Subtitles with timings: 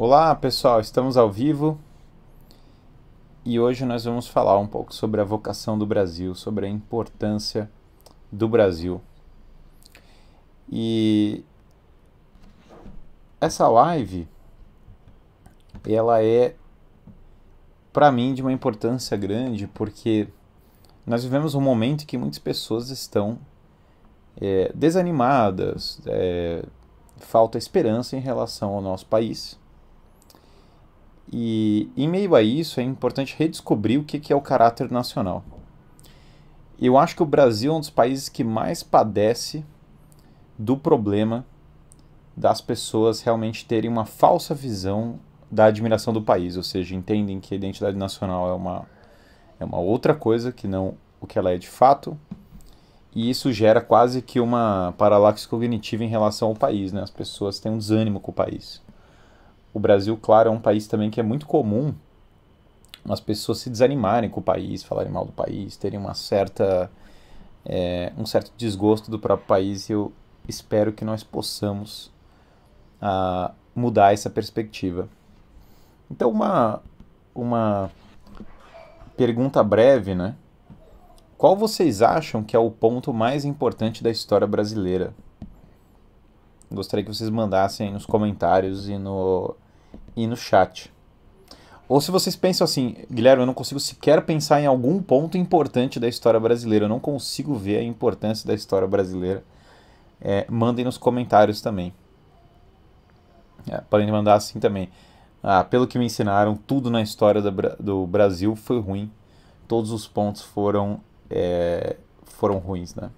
[0.00, 1.76] Olá pessoal, estamos ao vivo
[3.44, 7.68] e hoje nós vamos falar um pouco sobre a vocação do Brasil, sobre a importância
[8.30, 9.00] do Brasil.
[10.70, 11.44] E
[13.40, 14.28] essa live
[15.84, 16.54] ela é
[17.92, 20.28] para mim de uma importância grande porque
[21.04, 23.36] nós vivemos um momento que muitas pessoas estão
[24.40, 26.64] é, desanimadas, é,
[27.16, 29.58] falta esperança em relação ao nosso país.
[31.30, 35.44] E em meio a isso é importante redescobrir o que é o caráter nacional.
[36.80, 39.64] Eu acho que o Brasil é um dos países que mais padece
[40.58, 41.44] do problema
[42.36, 45.18] das pessoas realmente terem uma falsa visão
[45.50, 48.86] da admiração do país, ou seja, entendem que a identidade nacional é uma,
[49.58, 52.16] é uma outra coisa que não o que ela é de fato,
[53.12, 57.02] e isso gera quase que uma paralaxe cognitiva em relação ao país, né?
[57.02, 58.80] As pessoas têm um desânimo com o país.
[59.72, 61.94] O Brasil, claro, é um país também que é muito comum
[63.08, 66.90] as pessoas se desanimarem com o país, falarem mal do país, terem uma certa
[67.64, 70.12] é, um certo desgosto do próprio país e eu
[70.46, 72.10] espero que nós possamos
[73.02, 75.08] uh, mudar essa perspectiva.
[76.10, 76.82] Então uma
[77.34, 77.90] uma
[79.16, 80.34] pergunta breve, né?
[81.36, 85.14] Qual vocês acham que é o ponto mais importante da história brasileira?
[86.70, 89.54] Gostaria que vocês mandassem nos comentários e no,
[90.14, 90.92] e no chat.
[91.88, 95.98] Ou se vocês pensam assim, Guilherme, eu não consigo sequer pensar em algum ponto importante
[95.98, 99.42] da história brasileira, eu não consigo ver a importância da história brasileira,
[100.20, 101.94] é, mandem nos comentários também.
[103.70, 104.90] É, podem mandar assim também.
[105.42, 109.10] Ah, pelo que me ensinaram, tudo na história do, do Brasil foi ruim.
[109.66, 113.10] Todos os pontos foram é, foram ruins, né?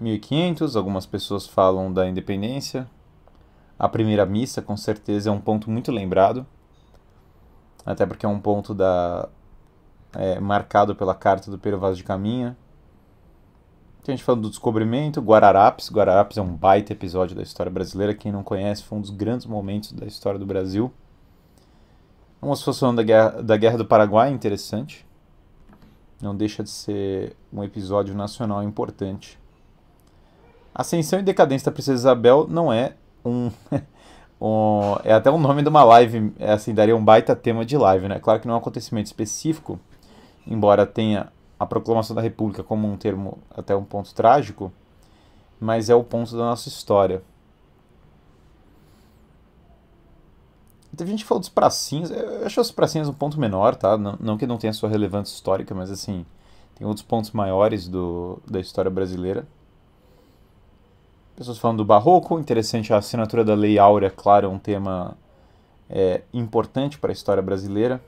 [0.00, 2.88] Mil e quinhentos, algumas pessoas falam da independência.
[3.78, 6.46] A primeira missa, com certeza, é um ponto muito lembrado,
[7.84, 9.28] até porque é um ponto da,
[10.12, 12.56] é, marcado pela carta do Pero Vaz de Caminha.
[14.02, 15.90] Tem gente falando do descobrimento, Guararapes.
[15.90, 18.14] Guararapes é um baita episódio da história brasileira.
[18.14, 20.92] Quem não conhece, foi um dos grandes momentos da história do Brasil.
[22.40, 25.04] Vamos falando da guerra, da guerra do Paraguai, interessante.
[26.22, 29.38] Não deixa de ser um episódio nacional importante.
[30.78, 32.94] Ascensão e Decadência da Princesa Isabel não é
[33.24, 33.50] um,
[34.40, 37.76] um, é até o nome de uma live, é assim, daria um baita tema de
[37.76, 38.20] live, né?
[38.20, 39.80] Claro que não é um acontecimento específico,
[40.46, 44.72] embora tenha a proclamação da República como um termo até um ponto trágico,
[45.58, 47.24] mas é o ponto da nossa história.
[50.96, 53.98] Teve gente que falou dos pracinhos, eu acho os pracinhas um ponto menor, tá?
[53.98, 56.24] Não, não que não tenha sua relevância histórica, mas assim,
[56.76, 59.44] tem outros pontos maiores do, da história brasileira.
[61.38, 65.16] Pessoas falando do barroco, interessante a assinatura da Lei Áurea, claro, é um tema
[65.88, 68.02] é, importante para a história brasileira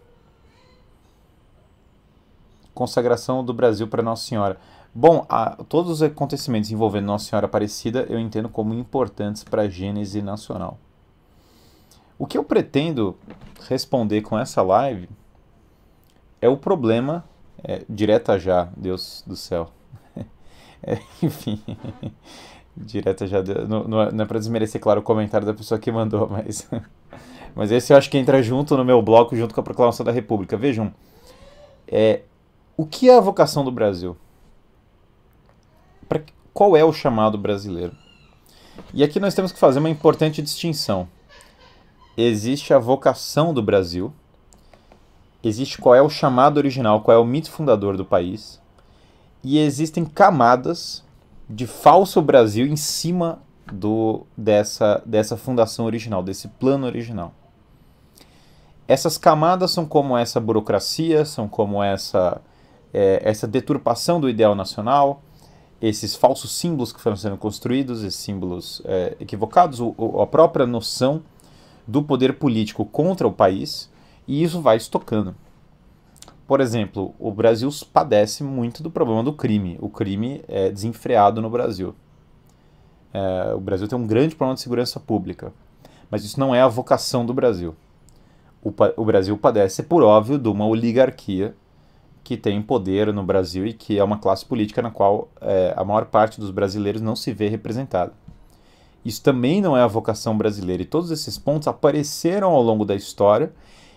[2.75, 4.59] consagração do Brasil para Nossa Senhora.
[4.95, 9.69] Bom, a, todos os acontecimentos envolvendo Nossa Senhora Aparecida eu entendo como importantes para a
[9.69, 10.79] gênese nacional.
[12.19, 13.17] O que eu pretendo
[13.69, 15.11] responder com essa live
[16.41, 17.23] é o problema,
[17.63, 19.71] é, direta já, Deus do céu.
[20.83, 21.63] é, enfim,
[22.81, 26.29] direta já, não, não é, é para desmerecer, claro, o comentário da pessoa que mandou,
[26.31, 26.69] mas,
[27.55, 30.13] mas esse eu acho que entra junto no meu bloco, junto com a proclamação da
[30.13, 30.57] República.
[30.57, 30.93] Vejam,
[31.87, 32.23] é,
[32.77, 34.17] o que é a vocação do Brasil?
[36.09, 36.21] Pra,
[36.53, 37.95] qual é o chamado brasileiro?
[38.95, 41.09] E aqui nós temos que fazer uma importante distinção.
[42.17, 44.13] Existe a vocação do Brasil,
[45.43, 48.61] existe qual é o chamado original, qual é o mito fundador do país,
[49.43, 51.05] e existem camadas
[51.50, 57.34] de falso Brasil em cima do, dessa, dessa fundação original, desse plano original.
[58.86, 62.41] Essas camadas são como essa burocracia, são como essa
[62.92, 65.22] é, essa deturpação do ideal nacional,
[65.80, 71.22] esses falsos símbolos que foram sendo construídos, esses símbolos é, equivocados, o, a própria noção
[71.86, 73.91] do poder político contra o país,
[74.27, 75.34] e isso vai estocando.
[76.51, 79.79] Por exemplo, o Brasil padece muito do problema do crime.
[79.81, 81.95] O crime é desenfreado no Brasil.
[83.15, 85.53] É, o Brasil tem um grande problema de segurança pública,
[86.11, 87.77] mas isso não é a vocação do Brasil.
[88.65, 91.55] O, o Brasil padece, por óbvio, de uma oligarquia
[92.25, 95.85] que tem poder no Brasil e que é uma classe política na qual é, a
[95.85, 98.13] maior parte dos brasileiros não se vê representada.
[99.05, 102.97] Isso também não é a vocação brasileira, e todos esses pontos apareceram ao longo da
[102.97, 103.53] história,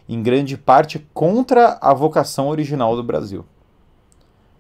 [0.08, 3.46] em grande parte contra a vocação original do Brasil.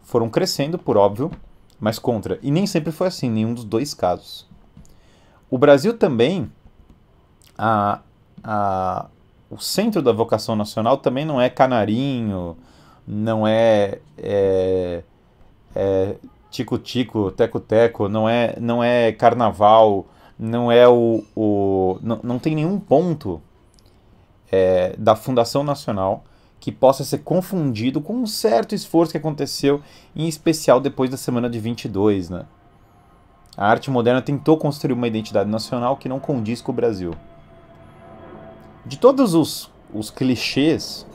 [0.02, 1.32] Foram crescendo, por óbvio,
[1.80, 2.40] mas contra.
[2.42, 4.48] E nem sempre foi assim, nenhum dos dois casos.
[5.50, 6.52] O Brasil também,
[7.58, 8.00] a,
[8.44, 9.08] a,
[9.50, 12.58] o centro da vocação nacional também não é canarinho,
[13.06, 15.04] não é, é,
[15.76, 16.16] é
[16.50, 20.08] tico-tico, teco-teco, não é, não é carnaval,
[20.38, 21.24] não é o.
[21.36, 23.42] o não, não tem nenhum ponto
[24.56, 26.24] é, da Fundação Nacional
[26.60, 29.82] que possa ser confundido com um certo esforço que aconteceu,
[30.16, 32.46] em especial depois da semana de 22, né?
[33.58, 37.16] A arte moderna tentou construir uma identidade nacional que não condiz com o Brasil.
[38.86, 41.06] De todos os, os clichês,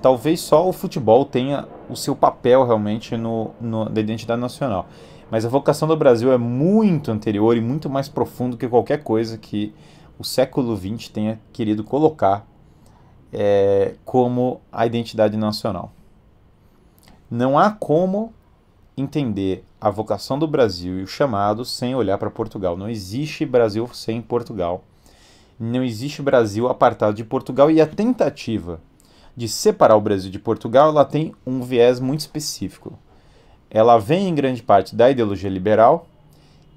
[0.00, 4.86] talvez só o futebol tenha o seu papel realmente no, no, na identidade nacional.
[5.30, 9.36] Mas a vocação do Brasil é muito anterior e muito mais profundo que qualquer coisa
[9.36, 9.72] que
[10.18, 12.49] o século XX tenha querido colocar
[13.32, 15.92] é, como a identidade nacional.
[17.30, 18.32] Não há como
[18.96, 22.76] entender a vocação do Brasil e o chamado sem olhar para Portugal.
[22.76, 24.84] Não existe Brasil sem Portugal.
[25.58, 28.80] Não existe Brasil apartado de Portugal e a tentativa
[29.36, 32.98] de separar o Brasil de Portugal, ela tem um viés muito específico.
[33.70, 36.06] Ela vem em grande parte da ideologia liberal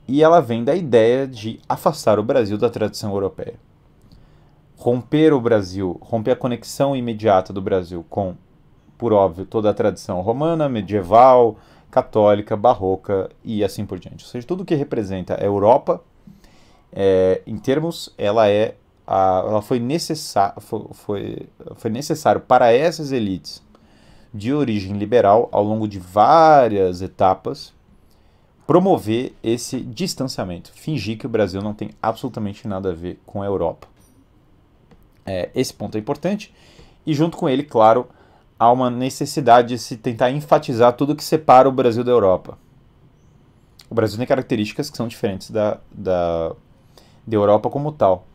[0.08, 3.56] e ela vem da ideia de afastar o Brasil da tradição europeia
[4.78, 8.36] romper o Brasil, romper a conexão imediata do Brasil com,
[8.98, 11.58] por óbvio, toda a tradição romana, medieval,
[11.90, 14.26] católica, barroca e assim por diante.
[14.26, 16.02] Ou seja, tudo que representa a Europa,
[16.92, 18.76] é, em termos, ela é
[19.06, 23.62] a, ela foi, necessar, foi, foi, foi necessário para essas elites
[24.34, 27.74] de origem liberal, ao longo de várias etapas,
[28.66, 33.46] promover esse distanciamento, fingir que o Brasil não tem absolutamente nada a ver com a
[33.46, 33.88] Europa.
[35.26, 36.54] É, esse ponto é importante.
[37.06, 38.08] E junto com ele, claro,
[38.58, 42.58] há uma necessidade de se tentar enfatizar tudo que separa o Brasil da Europa.
[43.90, 46.50] O Brasil tem características que são diferentes da, da,
[47.28, 48.26] da Europa como tal.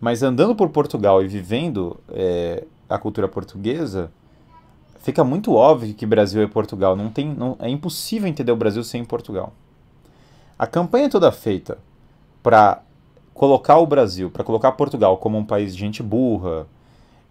[0.00, 4.10] Mas andando por Portugal e vivendo é, a cultura portuguesa,
[4.98, 6.96] fica muito óbvio que Brasil é Portugal.
[6.96, 9.52] Não tem, não, é impossível entender o Brasil sem Portugal.
[10.58, 11.78] A campanha toda feita
[12.42, 12.82] para
[13.34, 16.66] colocar o Brasil, para colocar Portugal como um país de gente burra,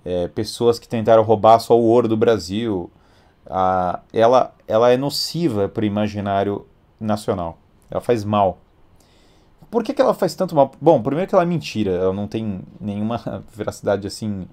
[0.04, 2.92] é, pessoas que tentaram roubar só o ouro do Brasil,
[3.50, 6.66] a, ela, ela é nociva para o imaginário
[7.00, 7.58] nacional.
[7.90, 8.60] Ela faz mal.
[9.72, 10.72] Por que, que ela faz tanto mal?
[10.80, 14.48] Bom, primeiro que ela é mentira, ela não tem nenhuma veracidade assim,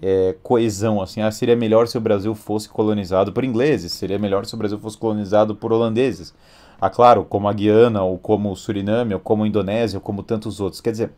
[0.00, 1.00] é, coesão.
[1.00, 4.58] Assim, ah, seria melhor se o Brasil fosse colonizado por ingleses, seria melhor se o
[4.58, 6.34] Brasil fosse colonizado por holandeses.
[6.82, 10.20] Ah, claro, como a Guiana, ou como o Suriname, ou como a Indonésia, ou como
[10.20, 10.80] tantos outros.
[10.80, 11.12] Quer dizer,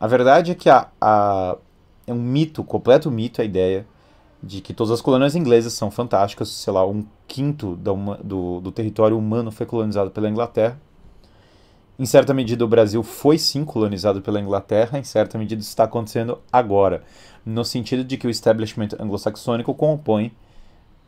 [0.00, 1.58] a verdade é que a, a,
[2.06, 3.86] é um mito, completo mito a ideia
[4.42, 7.92] de que todas as colônias inglesas são fantásticas, sei lá, um quinto da
[8.24, 10.80] do, do território humano foi colonizado pela Inglaterra.
[11.98, 15.84] Em certa medida, o Brasil foi sim colonizado pela Inglaterra, em certa medida, isso está
[15.84, 17.02] acontecendo agora,
[17.44, 20.32] no sentido de que o establishment anglo-saxônico compõe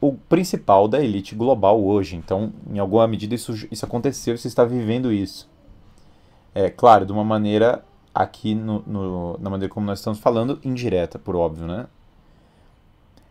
[0.00, 2.16] o principal da elite global hoje.
[2.16, 5.48] Então, em alguma medida, isso, isso aconteceu você está vivendo isso.
[6.54, 7.84] É claro, de uma maneira,
[8.14, 11.86] aqui no, no, na maneira como nós estamos falando, indireta, por óbvio, né?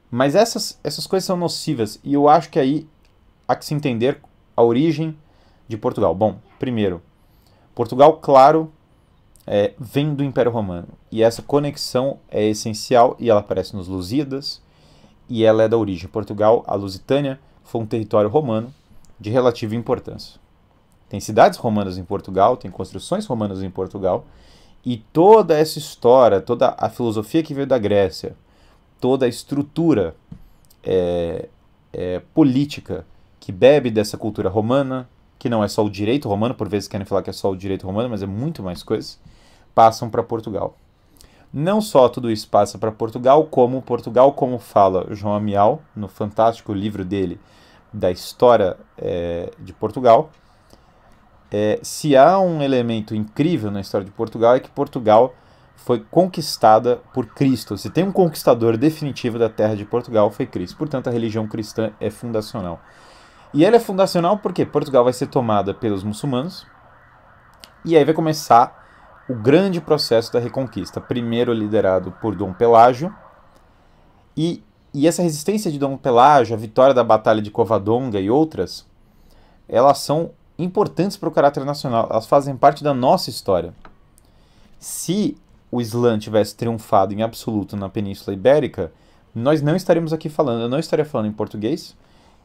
[0.10, 2.88] Mas essas, essas coisas são nocivas e eu acho que aí
[3.48, 4.22] há que se entender
[4.56, 5.18] a origem
[5.68, 6.16] de Portugal.
[6.16, 7.02] Bom, primeiro,
[7.76, 8.72] Portugal, claro,
[9.46, 14.62] é, vem do Império Romano e essa conexão é essencial e ela aparece nos Lusíadas,
[15.30, 16.64] e ela é da origem Portugal.
[16.68, 18.74] A Lusitânia foi um território romano
[19.20, 20.40] de relativa importância.
[21.10, 24.26] Tem cidades romanas em Portugal, tem construções romanas em Portugal,
[24.86, 28.36] e toda essa história, toda a filosofia que veio da Grécia,
[29.00, 30.16] toda a estrutura
[30.84, 31.50] é,
[31.92, 33.06] é, política
[33.40, 37.06] que bebe dessa cultura romana, que não é só o direito romano, por vezes querem
[37.06, 39.20] falar que é só o direito romano, mas é muito mais coisas,
[39.74, 40.76] passam para Portugal.
[41.54, 46.74] Não só tudo isso passa para Portugal, como Portugal, como fala João Amial, no fantástico
[46.74, 47.40] livro dele
[47.92, 50.30] da história é, de Portugal,
[51.50, 55.34] é, se há um elemento incrível na história de Portugal é que Portugal
[55.78, 57.78] foi conquistada por Cristo.
[57.78, 60.76] Se tem um conquistador definitivo da terra de Portugal, foi Cristo.
[60.78, 62.82] Portanto, a religião cristã é fundacional.
[63.54, 66.68] E ela é fundacional porque Portugal vai ser tomada pelos muçulmanos,
[67.86, 68.87] e aí vai começar
[69.30, 73.14] o grande processo da Reconquista, primeiro liderado por Dom Pelágio,
[74.36, 78.86] e, e essa resistência de Dom Pelágio, a vitória da Batalha de Covadonga e outras,
[79.68, 83.74] elas são importantes para o caráter nacional, elas fazem parte da nossa história.
[84.80, 85.38] Se
[85.72, 88.92] o Islã tivesse triunfado em absoluto na Península Ibérica,
[89.36, 91.96] nós não estaríamos aqui falando, eu não estaria falando em português,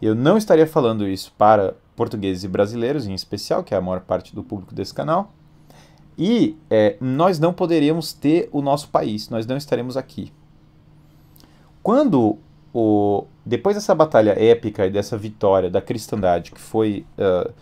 [0.00, 4.00] Eu não estaria falando isso para portugueses e brasileiros, em especial, que é a maior
[4.00, 5.30] parte do público desse canal.
[6.18, 10.32] E é, nós não poderíamos ter o nosso país, nós não estaremos aqui.
[11.82, 12.38] Quando
[12.72, 17.52] o, depois dessa batalha épica e dessa vitória da cristandade, que foi uh,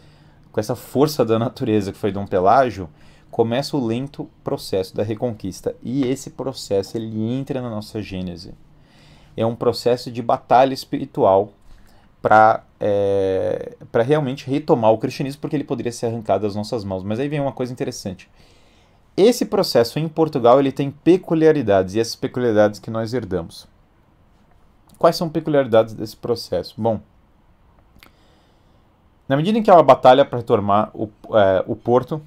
[0.52, 2.88] com essa força da natureza que foi Dom Pelágio,
[3.30, 5.75] começa o lento processo da reconquista.
[5.83, 8.52] E esse processo ele entra na nossa gênese.
[9.37, 11.52] É um processo de batalha espiritual
[12.22, 17.02] para é, realmente retomar o cristianismo, porque ele poderia ser arrancado das nossas mãos.
[17.02, 18.28] Mas aí vem uma coisa interessante.
[19.16, 23.66] Esse processo em Portugal ele tem peculiaridades, e essas peculiaridades que nós herdamos.
[24.98, 26.74] Quais são peculiaridades desse processo?
[26.76, 27.00] Bom,
[29.28, 32.20] na medida em que há uma batalha para retomar o, é, o porto,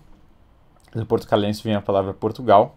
[0.94, 2.76] do portucalense vem a palavra Portugal,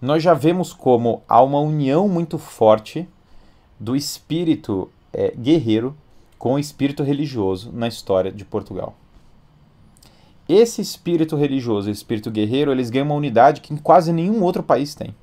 [0.00, 3.08] nós já vemos como há uma união muito forte
[3.78, 5.96] do espírito é, guerreiro
[6.38, 8.94] com o espírito religioso na história de Portugal.
[10.48, 14.94] Esse espírito religioso e espírito guerreiro, eles ganham uma unidade que quase nenhum outro país
[14.94, 15.14] tem.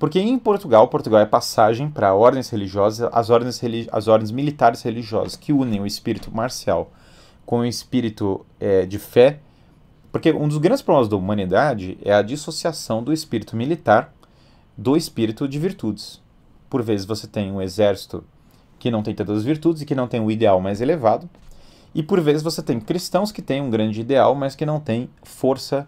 [0.00, 3.60] Porque em Portugal, Portugal é passagem para ordens religiosas, as ordens,
[3.92, 6.90] as ordens militares religiosas, que unem o espírito marcial
[7.44, 9.40] com o espírito é, de fé.
[10.10, 14.12] Porque um dos grandes problemas da humanidade é a dissociação do espírito militar
[14.76, 16.20] do espírito de virtudes.
[16.70, 18.24] Por vezes você tem um exército
[18.80, 21.28] que não tem tantas as virtudes e que não tem o ideal mais elevado.
[21.94, 25.08] E por vezes você tem cristãos que têm um grande ideal, mas que não têm
[25.22, 25.86] força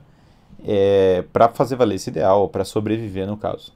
[0.65, 3.73] é, para fazer valer esse ideal, para sobreviver no caso.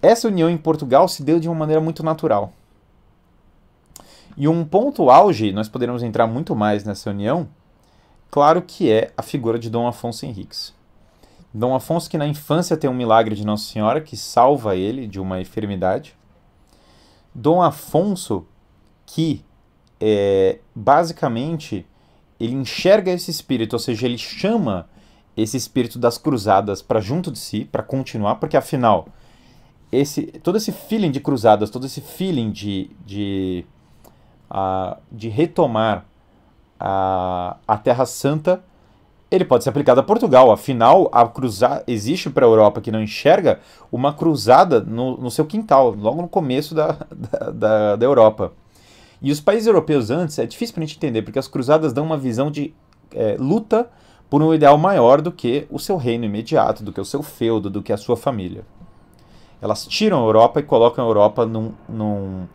[0.00, 2.52] Essa união em Portugal se deu de uma maneira muito natural.
[4.36, 7.48] E um ponto auge, nós poderíamos entrar muito mais nessa união,
[8.30, 10.72] claro que é a figura de Dom Afonso Henriques.
[11.52, 15.18] Dom Afonso que na infância tem um milagre de Nossa Senhora que salva ele de
[15.18, 16.16] uma enfermidade.
[17.40, 18.46] Dom Afonso,
[19.06, 19.42] que
[19.98, 21.86] é, basicamente
[22.38, 24.88] ele enxerga esse espírito, ou seja, ele chama
[25.36, 29.08] esse espírito das cruzadas para junto de si, para continuar, porque afinal,
[29.90, 33.64] esse, todo esse feeling de cruzadas, todo esse feeling de, de,
[34.50, 36.04] uh, de retomar
[36.78, 38.62] a, a Terra Santa
[39.30, 40.50] ele pode ser aplicado a Portugal.
[40.50, 43.60] Afinal, a cruzada existe para a Europa que não enxerga
[43.92, 46.96] uma cruzada no, no seu quintal, logo no começo da,
[47.52, 48.52] da, da, Europa.
[49.22, 52.04] E os países europeus antes é difícil para a gente entender, porque as cruzadas dão
[52.04, 52.74] uma visão de
[53.14, 53.88] é, luta
[54.28, 57.68] por um ideal maior do que o seu reino imediato, do que o seu feudo,
[57.70, 58.64] do que a sua família.
[59.60, 62.46] Elas tiram a Europa e colocam a Europa num, num,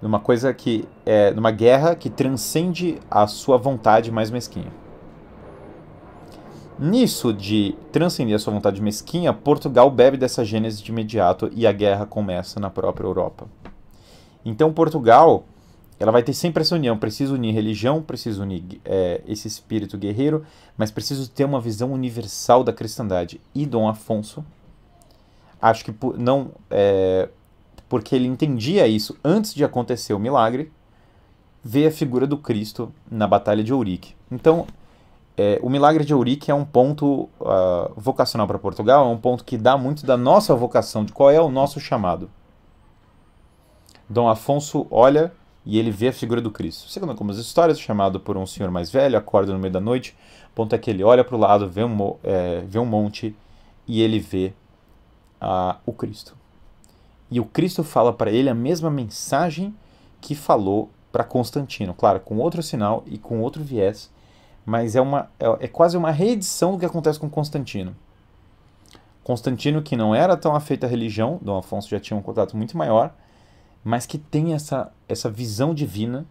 [0.00, 4.85] numa coisa que é numa guerra que transcende a sua vontade mais mesquinha.
[6.78, 11.72] Nisso de transcender a sua vontade mesquinha, Portugal bebe dessa gênese de imediato e a
[11.72, 13.46] guerra começa na própria Europa.
[14.44, 15.44] Então Portugal
[15.98, 16.98] ela vai ter sempre essa união.
[16.98, 20.44] Preciso unir religião, preciso unir é, esse espírito guerreiro,
[20.76, 23.40] mas preciso ter uma visão universal da cristandade.
[23.54, 24.44] E Dom Afonso,
[25.60, 27.30] acho que por, não é,
[27.88, 30.70] porque ele entendia isso antes de acontecer o milagre,
[31.64, 34.14] vê a figura do Cristo na Batalha de Ourique.
[34.30, 34.66] Então
[35.36, 39.44] é, o milagre de Eurique é um ponto uh, vocacional para Portugal, é um ponto
[39.44, 42.30] que dá muito da nossa vocação, de qual é o nosso chamado.
[44.08, 45.32] Dom Afonso olha
[45.64, 46.88] e ele vê a figura do Cristo.
[46.88, 50.16] Segundo algumas histórias, chamado por um senhor mais velho, acorda no meio da noite,
[50.54, 53.36] ponto é que ele olha para o lado, vê um, é, vê um monte
[53.86, 54.54] e ele vê
[55.42, 56.34] uh, o Cristo.
[57.30, 59.74] E o Cristo fala para ele a mesma mensagem
[60.20, 64.10] que falou para Constantino, claro, com outro sinal e com outro viés,
[64.66, 67.96] mas é, uma, é, é quase uma reedição do que acontece com Constantino.
[69.22, 72.76] Constantino, que não era tão afeito à religião, Dom Afonso já tinha um contato muito
[72.76, 73.14] maior,
[73.84, 76.26] mas que tem essa, essa visão divina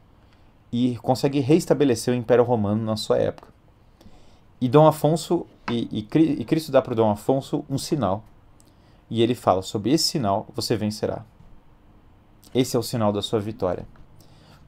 [0.72, 3.48] e consegue reestabelecer o Império Romano na sua época.
[4.60, 8.24] E Dom Afonso, e, e, e Cristo dá para Dom Afonso um sinal.
[9.10, 11.24] E ele fala: sobre esse sinal você vencerá.
[12.54, 13.86] Esse é o sinal da sua vitória.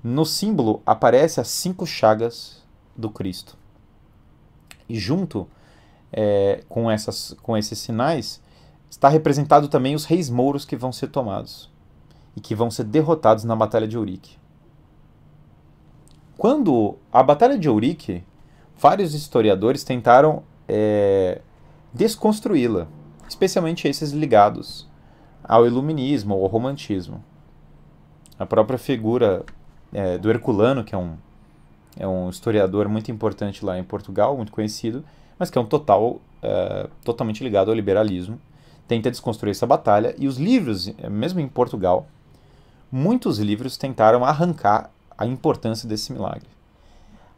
[0.03, 2.63] No símbolo aparece as cinco chagas
[2.97, 3.57] do Cristo.
[4.89, 5.47] E junto
[6.11, 8.41] é, com, essas, com esses sinais
[8.89, 11.69] está representado também os reis mouros que vão ser tomados
[12.35, 14.37] e que vão ser derrotados na Batalha de Ourique.
[16.37, 18.23] Quando a Batalha de Ourique,
[18.77, 21.41] vários historiadores tentaram é,
[21.93, 22.87] desconstruí-la,
[23.27, 24.87] especialmente esses ligados
[25.43, 27.23] ao iluminismo ou ao romantismo.
[28.37, 29.43] A própria figura
[29.91, 31.17] é, do Herculano, que é um
[31.99, 35.03] é um historiador muito importante lá em Portugal, muito conhecido,
[35.37, 38.39] mas que é um total, uh, totalmente ligado ao liberalismo.
[38.87, 42.07] Tenta desconstruir essa batalha e os livros, mesmo em Portugal,
[42.89, 46.47] Muitos livros tentaram arrancar a importância desse milagre.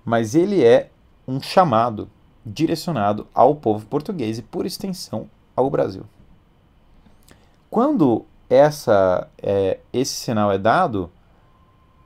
[0.05, 0.91] Mas ele é
[1.27, 2.07] um chamado
[2.45, 6.03] direcionado ao povo português e, por extensão, ao Brasil.
[7.69, 11.11] Quando essa, é, esse sinal é dado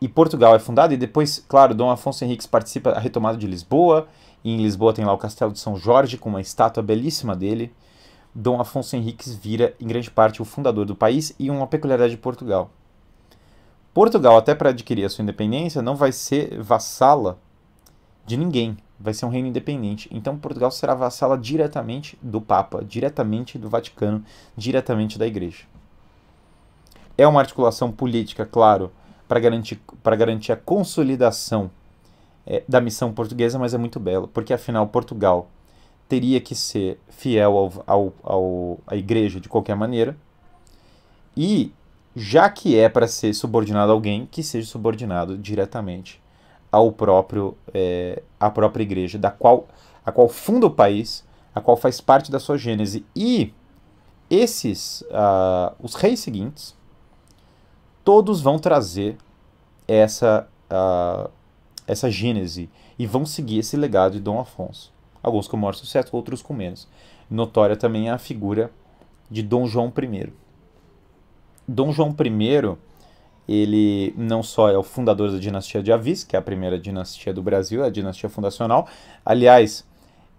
[0.04, 4.06] e Portugal é fundado, e depois, claro, Dom Afonso Henriques participa da retomada de Lisboa,
[4.44, 7.74] e em Lisboa tem lá o Castelo de São Jorge, com uma estátua belíssima dele.
[8.36, 12.18] Dom Afonso Henriques vira, em grande parte, o fundador do país e uma peculiaridade de
[12.18, 12.70] Portugal.
[13.94, 17.40] Portugal, até para adquirir a sua independência, não vai ser vassala
[18.26, 18.76] de ninguém.
[19.00, 20.10] Vai ser um reino independente.
[20.12, 24.22] Então Portugal será vassala diretamente do Papa, diretamente do Vaticano,
[24.58, 25.64] diretamente da Igreja.
[27.18, 28.92] É uma articulação política, claro,
[29.34, 29.82] para garantir,
[30.16, 31.72] garantir a consolidação
[32.46, 35.50] é, da missão portuguesa, mas é muito belo, porque afinal Portugal
[36.08, 40.16] teria que ser fiel ao, ao, ao, à Igreja de qualquer maneira,
[41.36, 41.72] e
[42.16, 46.22] já que é para ser subordinado a alguém, que seja subordinado diretamente
[46.72, 49.68] ao próprio é, à própria igreja, da qual
[50.06, 51.26] a qual funda o país,
[51.56, 53.04] a qual faz parte da sua gênese.
[53.16, 53.52] E
[54.30, 56.76] esses uh, os reis seguintes
[58.04, 59.18] todos vão trazer
[59.88, 61.30] essa uh,
[61.88, 64.92] essa gênese e vão seguir esse legado de Dom Afonso.
[65.22, 66.88] Alguns com maior sucesso, outros com menos.
[67.30, 68.72] Notória também é a figura
[69.30, 70.34] de Dom João I.
[71.68, 72.78] Dom João I
[73.48, 77.34] ele não só é o fundador da dinastia de Avis, que é a primeira dinastia
[77.34, 78.88] do Brasil, a dinastia fundacional.
[79.26, 79.86] Aliás,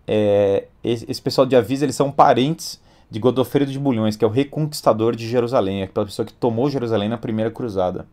[0.06, 2.80] é, esse pessoal de Avis eles são parentes
[3.14, 7.08] de Godofredo de Bulhões, que é o reconquistador de Jerusalém, aquela pessoa que tomou Jerusalém
[7.08, 8.08] na primeira cruzada.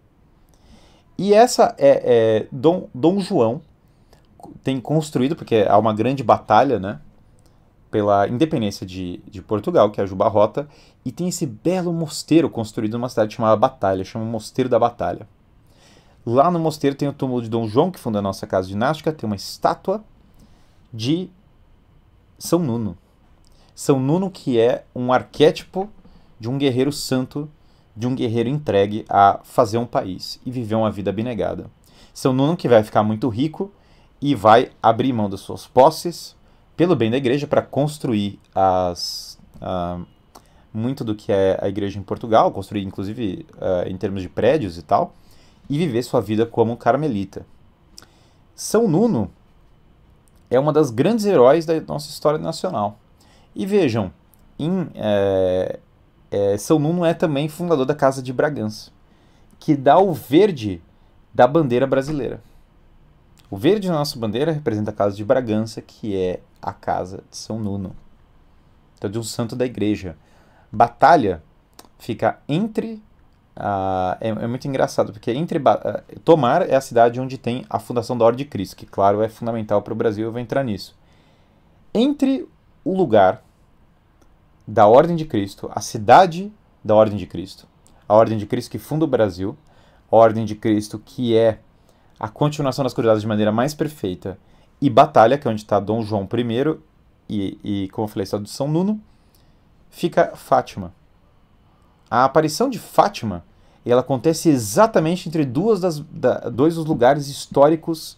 [1.18, 2.04] E essa é,
[2.44, 3.64] é Dom, Dom João
[4.64, 7.00] tem construído, porque há uma grande batalha, né?
[7.90, 10.70] pela independência de, de Portugal, que é a Jubarrota,
[11.04, 15.28] e tem esse belo mosteiro construído numa cidade chamada Batalha, chama Mosteiro da Batalha.
[16.24, 19.12] Lá no mosteiro tem o túmulo de Dom João, que funda a nossa casa dinástica,
[19.12, 20.04] tem uma estátua
[20.94, 21.28] de
[22.38, 22.96] São Nuno.
[23.82, 25.90] São Nuno que é um arquétipo
[26.40, 27.50] de um guerreiro santo,
[27.96, 31.66] de um guerreiro entregue a fazer um país e viver uma vida abnegada.
[32.14, 33.72] São Nuno que vai ficar muito rico
[34.22, 36.36] e vai abrir mão das suas posses,
[36.78, 40.06] pelo bem da igreja para construir as uh,
[40.72, 44.78] muito do que é a igreja em Portugal, construir inclusive uh, em termos de prédios
[44.78, 45.16] e tal,
[45.68, 47.48] e viver sua vida como carmelita.
[48.54, 49.32] São Nuno
[50.52, 53.01] é uma das grandes heróis da nossa história nacional.
[53.56, 54.12] E vejam,
[54.58, 55.80] em, é,
[56.30, 58.92] é, São Nuno é também fundador da Casa de Bragança,
[59.60, 60.82] que dá o verde
[61.34, 62.42] da bandeira brasileira.
[63.50, 67.36] O verde na nossa bandeira representa a Casa de Bragança, que é a casa de
[67.36, 67.94] São Nuno.
[68.98, 70.16] Então, de um santo da igreja.
[70.72, 71.44] Batalha
[72.00, 73.02] fica entre.
[73.58, 77.78] Uh, é, é, muito engraçado, porque entre uh, Tomar é a cidade onde tem a
[77.78, 80.64] fundação da Ordem de Cristo, que, claro, é fundamental para o Brasil, eu vou entrar
[80.64, 80.96] nisso.
[81.94, 82.48] Entre
[82.84, 83.44] o lugar
[84.68, 86.52] da Ordem de Cristo, a cidade
[86.84, 87.68] da Ordem de Cristo,
[88.08, 89.58] a Ordem de Cristo que funda o Brasil,
[90.12, 91.60] a Ordem de Cristo que é
[92.20, 94.38] a continuação das cruzadas de maneira mais perfeita
[94.80, 96.80] e Batalha, que é onde está Dom João I
[97.30, 99.02] e, e, como eu falei, está de São Nuno,
[99.90, 100.94] fica Fátima.
[102.10, 103.44] A aparição de Fátima
[103.86, 108.18] ela acontece exatamente entre duas das, da, dois dos lugares históricos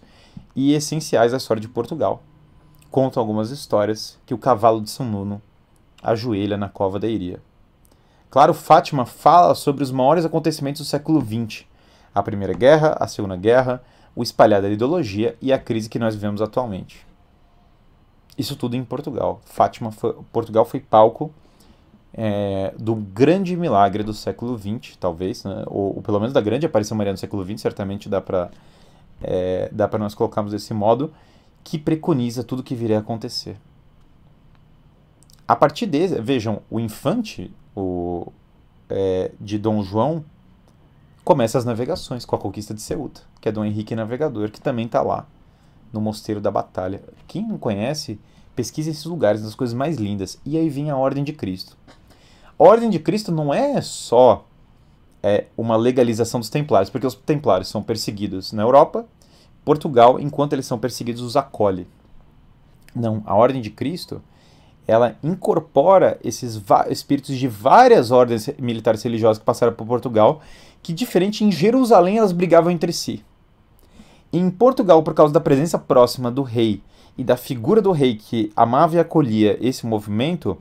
[0.56, 2.22] e essenciais da história de Portugal.
[2.94, 5.42] Contam algumas histórias que o cavalo de São Nuno
[6.04, 7.42] ajoelha na cova da Iria.
[8.30, 11.66] Claro, Fátima fala sobre os maiores acontecimentos do século XX.
[12.14, 13.82] A Primeira Guerra, a Segunda Guerra,
[14.16, 17.04] o espalhar da ideologia e a crise que nós vivemos atualmente.
[18.38, 19.42] Isso tudo em Portugal.
[19.44, 21.34] Fátima foi, Portugal foi palco
[22.14, 25.64] é, do grande milagre do século XX, talvez, né?
[25.66, 28.52] ou, ou, pelo menos da grande aparição mariana do século XX, certamente dá para
[29.24, 31.12] é, dá para nós colocarmos desse modo,
[31.64, 33.58] que preconiza tudo que viria a acontecer.
[35.48, 38.32] A partir desse, vejam, o infante o,
[38.90, 40.24] é, de Dom João
[41.24, 44.86] começa as navegações com a conquista de Ceuta, que é Dom Henrique Navegador, que também
[44.86, 45.26] está lá
[45.92, 47.02] no Mosteiro da Batalha.
[47.28, 48.20] Quem não conhece,
[48.56, 50.40] pesquise esses lugares, das coisas mais lindas.
[50.46, 51.78] E aí vem a Ordem de Cristo.
[52.58, 54.46] A Ordem de Cristo não é só
[55.22, 59.06] é, uma legalização dos templários, porque os templários são perseguidos na Europa,
[59.64, 61.88] Portugal, enquanto eles são perseguidos, os acolhe.
[62.96, 64.22] Não, a Ordem de Cristo
[64.88, 70.42] ela incorpora esses espíritos de várias ordens militares religiosas que passaram por Portugal,
[70.82, 73.24] que diferente em Jerusalém elas brigavam entre si.
[74.32, 76.82] Em Portugal, por causa da presença próxima do rei
[77.18, 80.58] e da figura do rei que amava e acolhia esse movimento,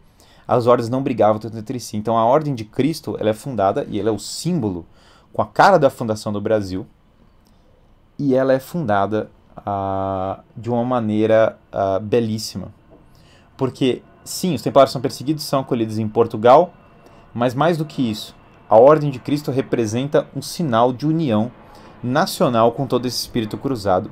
[0.46, 1.96] as ordens não brigavam tanto entre si.
[1.96, 4.86] Então a ordem de Cristo ela é fundada e ela é o símbolo
[5.32, 6.86] com a cara da fundação do Brasil,
[8.18, 12.68] e ela é fundada uh, de uma maneira uh, belíssima.
[13.56, 16.72] Porque, sim, os templários são perseguidos, são acolhidos em Portugal,
[17.34, 18.34] mas mais do que isso,
[18.68, 21.50] a Ordem de Cristo representa um sinal de união
[22.02, 24.10] nacional com todo esse espírito cruzado.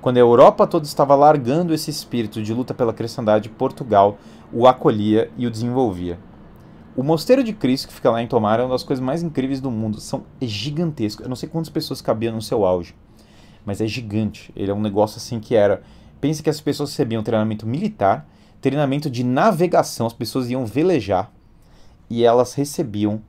[0.00, 4.18] Quando a Europa toda estava largando esse espírito de luta pela cristandade, Portugal
[4.52, 6.18] o acolhia e o desenvolvia.
[6.96, 9.60] O Mosteiro de Cristo, que fica lá em Tomar, é uma das coisas mais incríveis
[9.60, 10.00] do mundo.
[10.00, 11.22] São, é gigantesco.
[11.22, 12.94] Eu não sei quantas pessoas cabiam no seu auge,
[13.68, 14.50] mas é gigante.
[14.56, 15.82] Ele é um negócio assim que era.
[16.22, 18.26] Pense que as pessoas recebiam treinamento militar,
[18.62, 21.30] treinamento de navegação, as pessoas iam velejar
[22.08, 23.20] e elas recebiam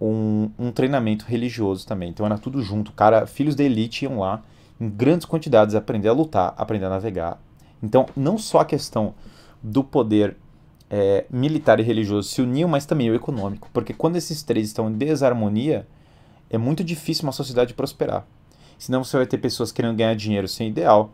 [0.00, 2.08] um, um treinamento religioso também.
[2.08, 2.92] Então era tudo junto.
[2.92, 4.44] Cara, filhos da elite iam lá
[4.80, 7.42] em grandes quantidades aprender a lutar, aprender a navegar.
[7.82, 9.12] Então, não só a questão
[9.60, 10.36] do poder
[10.88, 13.68] é, militar e religioso se uniam, mas também o econômico.
[13.72, 15.84] Porque quando esses três estão em desarmonia,
[16.48, 18.24] é muito difícil uma sociedade prosperar.
[18.78, 21.10] Senão você vai ter pessoas querendo ganhar dinheiro sem ideal,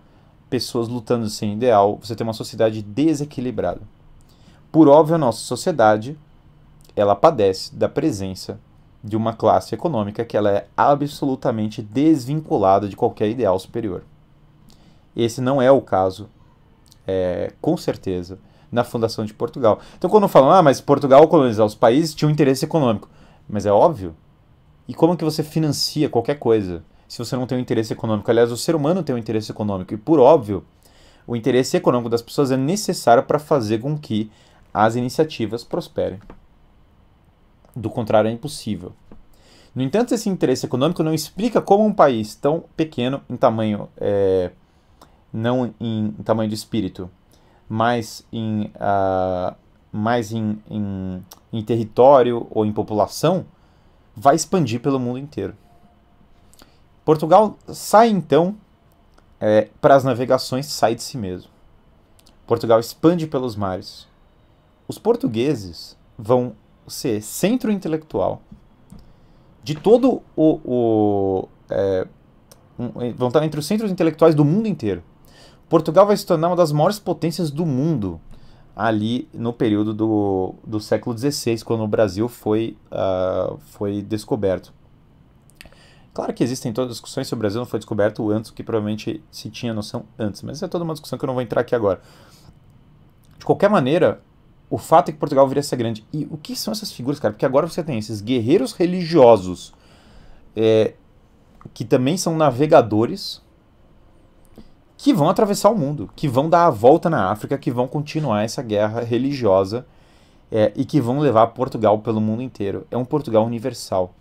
[0.49, 3.81] pessoas lutando sem ideal, você tem uma sociedade desequilibrada.
[4.73, 6.19] Por óbvio, a nossa sociedade
[6.97, 8.61] ela padece da presença
[9.03, 14.05] de uma classe econômica que ela é absolutamente desvinculada de qualquer ideal superior.
[15.17, 16.29] Esse não é o caso,
[17.07, 18.39] é, com certeza,
[18.71, 19.81] na fundação de Portugal.
[19.97, 23.09] Então, quando falam, ah, mas Portugal colonizar os países tinha um interesse econômico.
[23.49, 24.15] Mas é óbvio.
[24.87, 28.31] E como que você financia qualquer coisa se você não tem um interesse econômico?
[28.31, 29.93] Aliás, o ser humano tem um interesse econômico.
[29.93, 30.65] E, por óbvio,
[31.27, 34.31] o interesse econômico das pessoas é necessário para fazer com que
[34.73, 36.21] as iniciativas prosperem.
[37.75, 38.93] Do contrário, é impossível.
[39.75, 44.53] No entanto, esse interesse econômico não explica como um país tão pequeno em tamanho, é,
[45.33, 47.11] não em, em, tamanho de espírito,
[47.69, 49.53] mas em, uh,
[49.91, 53.47] mais em, em, em território ou em população,
[54.15, 55.57] vai expandir pelo mundo inteiro.
[57.05, 58.57] Portugal sai então
[59.41, 61.51] é, para as navegações, sai de si mesmo.
[62.47, 64.07] Portugal expande pelos mares.
[64.87, 66.55] Os portugueses vão
[66.87, 68.43] ser centro intelectual
[69.63, 70.61] de todo o.
[70.65, 72.07] o é,
[72.79, 75.03] um, vão estar entre os centros intelectuais do mundo inteiro.
[75.69, 78.21] Portugal vai se tornar uma das maiores potências do mundo
[78.75, 84.73] ali no período do, do século XVI, quando o Brasil foi, uh, foi descoberto.
[86.21, 89.25] Claro que existem todas as discussões se o Brasil não foi descoberto antes, que provavelmente
[89.31, 91.75] se tinha noção antes, mas é toda uma discussão que eu não vou entrar aqui
[91.75, 92.03] agora.
[93.39, 94.21] De qualquer maneira,
[94.69, 96.07] o fato é que Portugal viria a ser grande.
[96.13, 97.33] E o que são essas figuras, cara?
[97.33, 99.73] Porque agora você tem esses guerreiros religiosos
[100.55, 100.93] é,
[101.73, 103.41] que também são navegadores
[104.99, 108.43] que vão atravessar o mundo, que vão dar a volta na África, que vão continuar
[108.43, 109.87] essa guerra religiosa
[110.53, 112.87] é, e que vão levar Portugal pelo mundo inteiro.
[112.91, 114.15] É um Portugal universal.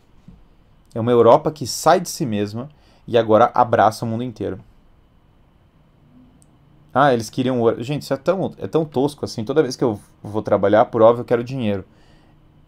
[0.93, 2.69] É uma Europa que sai de si mesma
[3.07, 4.59] e agora abraça o mundo inteiro.
[6.93, 7.61] Ah, eles queriam.
[7.81, 9.43] Gente, isso é tão, é tão tosco assim.
[9.43, 11.85] Toda vez que eu vou trabalhar, por óbvio, eu quero dinheiro.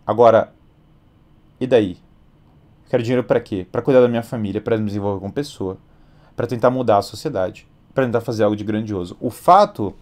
[0.05, 0.53] Agora,
[1.59, 1.97] e daí?
[2.89, 3.65] Quero dinheiro para quê?
[3.71, 5.77] Para cuidar da minha família, para me desenvolver como pessoa,
[6.35, 9.15] para tentar mudar a sociedade, para tentar fazer algo de grandioso.
[9.19, 9.93] O fato,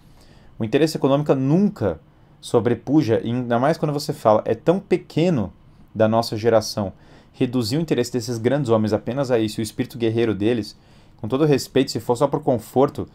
[0.58, 2.00] o interesse econômico nunca
[2.42, 5.54] sobrepuja, ainda mais quando você fala, é tão pequeno
[5.94, 6.94] da nossa geração.
[7.34, 10.78] Reduzir o interesse desses grandes homens apenas a isso, o espírito guerreiro deles,
[11.18, 13.08] com todo respeito, se for só por conforto,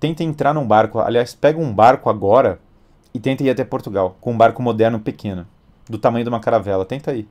[0.00, 0.98] tenta entrar num barco.
[0.98, 2.58] Aliás, pega um barco agora
[3.14, 5.46] e tenta ir até Portugal, com um barco moderno pequeno,
[5.88, 6.84] do tamanho de uma caravela.
[6.84, 7.28] Tenta ir.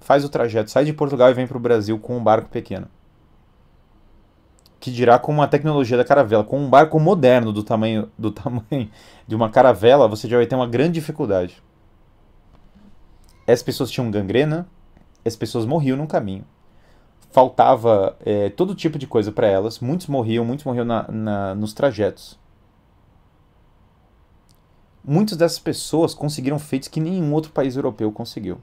[0.00, 2.88] Faz o trajeto, sai de Portugal e vem para o Brasil com um barco pequeno.
[4.80, 6.42] Que dirá com uma tecnologia da caravela.
[6.42, 8.90] Com um barco moderno do tamanho, do tamanho
[9.28, 11.62] de uma caravela, você já vai ter uma grande dificuldade.
[13.46, 14.66] As pessoas tinham gangrena,
[15.24, 16.44] as pessoas morriam no caminho
[17.30, 19.78] faltava é, todo tipo de coisa para elas.
[19.80, 22.38] Muitos morriam, muitos morriam na, na, nos trajetos.
[25.02, 28.60] Muitas dessas pessoas conseguiram feitos que nenhum outro país europeu conseguiu.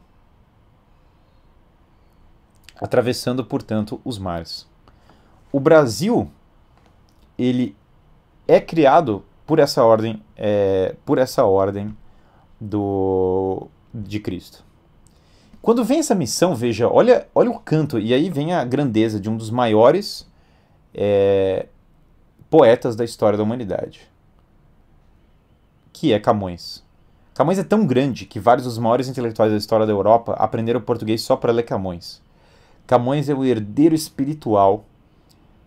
[2.80, 4.67] Atravessando, portanto, os mares.
[5.52, 6.30] O Brasil,
[7.38, 7.76] ele
[8.48, 11.98] é criado por essa ordem, é, por essa ordem
[12.62, 14.66] do, de Cristo.
[15.67, 19.30] Quando vem essa missão, veja, olha, olha o canto, e aí vem a grandeza de
[19.30, 20.25] um dos maiores
[20.93, 21.65] é,
[22.49, 24.10] poetas da história da humanidade,
[25.91, 26.82] que é Camões.
[27.34, 31.21] Camões é tão grande que vários dos maiores intelectuais da história da Europa aprenderam português
[31.21, 32.21] só para ler Camões.
[32.88, 34.86] Camões é o herdeiro espiritual,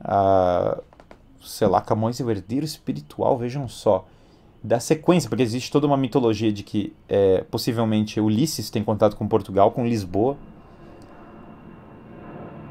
[0.00, 0.82] uh,
[1.42, 4.06] sei lá, Camões é o herdeiro espiritual, vejam só,
[4.62, 9.26] da sequência, porque existe toda uma mitologia de que é, possivelmente Ulisses tem contato com
[9.26, 10.36] Portugal, com Lisboa.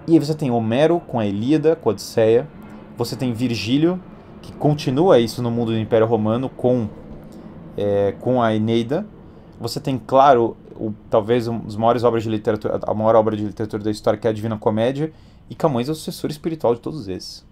[0.07, 2.47] E aí você tem Homero com a Ilíada, com a Odisseia.
[2.97, 3.99] Você tem Virgílio,
[4.41, 6.87] que continua isso no mundo do Império Romano com,
[7.77, 9.05] é, com a Eneida.
[9.59, 13.43] Você tem, claro, o, talvez um dos maiores obras de literatura, a maior obra de
[13.43, 15.11] literatura da história, que é a Divina Comédia,
[15.49, 17.45] e Camões é o sucessor espiritual de todos esses.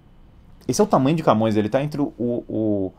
[0.67, 2.93] Esse é o tamanho de Camões, ele está entre o, o,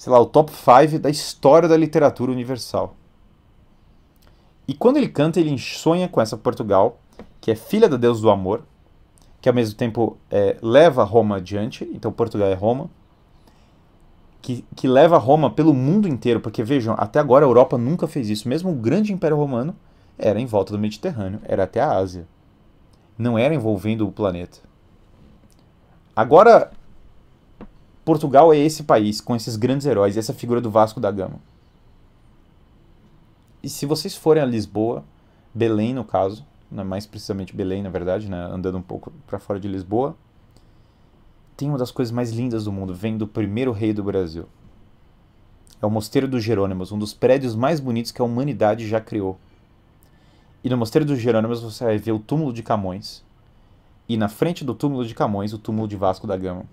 [0.00, 2.96] sei lá, o top 5 da história da literatura universal.
[4.66, 6.98] E quando ele canta, ele sonha com essa Portugal,
[7.38, 8.62] que é filha da Deus do amor,
[9.42, 12.88] que ao mesmo tempo é, leva Roma adiante, então Portugal é Roma,
[14.40, 18.30] que, que leva Roma pelo mundo inteiro, porque vejam, até agora a Europa nunca fez
[18.30, 19.76] isso, mesmo o grande Império Romano
[20.16, 22.26] era em volta do Mediterrâneo, era até a Ásia,
[23.18, 24.60] não era envolvendo o planeta.
[26.16, 26.72] Agora,
[28.04, 31.38] Portugal é esse país com esses grandes heróis, essa figura do Vasco da Gama.
[33.62, 35.04] E se vocês forem a Lisboa,
[35.54, 39.60] Belém no caso, né, mais precisamente Belém, na verdade, né, andando um pouco para fora
[39.60, 40.16] de Lisboa,
[41.56, 44.46] tem uma das coisas mais lindas do mundo, vem do primeiro rei do Brasil.
[45.82, 49.38] É o Mosteiro dos Jerônimos, um dos prédios mais bonitos que a humanidade já criou.
[50.64, 53.22] E no Mosteiro dos Jerônimos você vai ver o túmulo de Camões.
[54.08, 56.64] E na frente do túmulo de Camões, o túmulo de Vasco da Gama.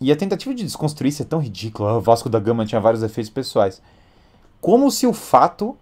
[0.00, 1.94] E a tentativa de desconstruir isso é tão ridícula.
[1.94, 3.80] O Vasco da Gama tinha vários efeitos pessoais.
[4.60, 5.76] Como se o fato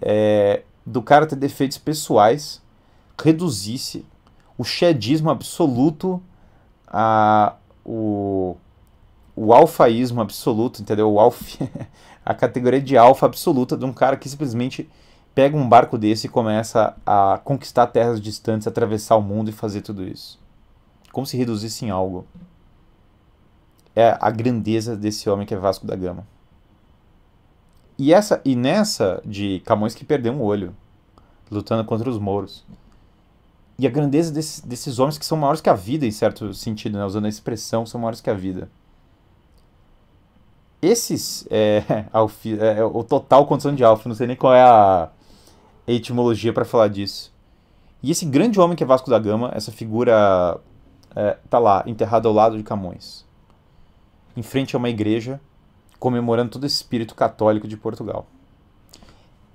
[0.00, 2.60] é, do cara ter defeitos pessoais
[3.22, 4.04] reduzisse
[4.56, 6.22] o chedismo absoluto
[6.86, 8.56] a o,
[9.34, 11.10] o alfaísmo absoluto, entendeu?
[11.10, 11.58] O alf,
[12.24, 14.88] a categoria de alfa absoluta de um cara que simplesmente
[15.34, 19.80] pega um barco desse e começa a conquistar terras distantes, atravessar o mundo e fazer
[19.80, 20.38] tudo isso.
[21.12, 22.26] Como se reduzisse em algo.
[23.94, 26.26] É a grandeza desse homem que é Vasco da Gama.
[27.98, 30.74] E, essa, e nessa de Camões que perdeu um olho,
[31.50, 32.64] lutando contra os mouros.
[33.78, 36.98] E a grandeza desse, desses homens que são maiores que a vida, em certo sentido,
[36.98, 37.04] né?
[37.04, 38.70] usando a expressão, são maiores que a vida.
[40.80, 45.10] Esses, é, alfi, é, o total condição de alfa, não sei nem qual é a
[45.86, 47.32] etimologia para falar disso.
[48.02, 50.58] E esse grande homem que é Vasco da Gama, essa figura
[51.14, 53.26] é, tá lá, enterrada ao lado de Camões.
[54.36, 55.40] Em frente a uma igreja
[55.98, 58.26] comemorando todo esse espírito católico de Portugal.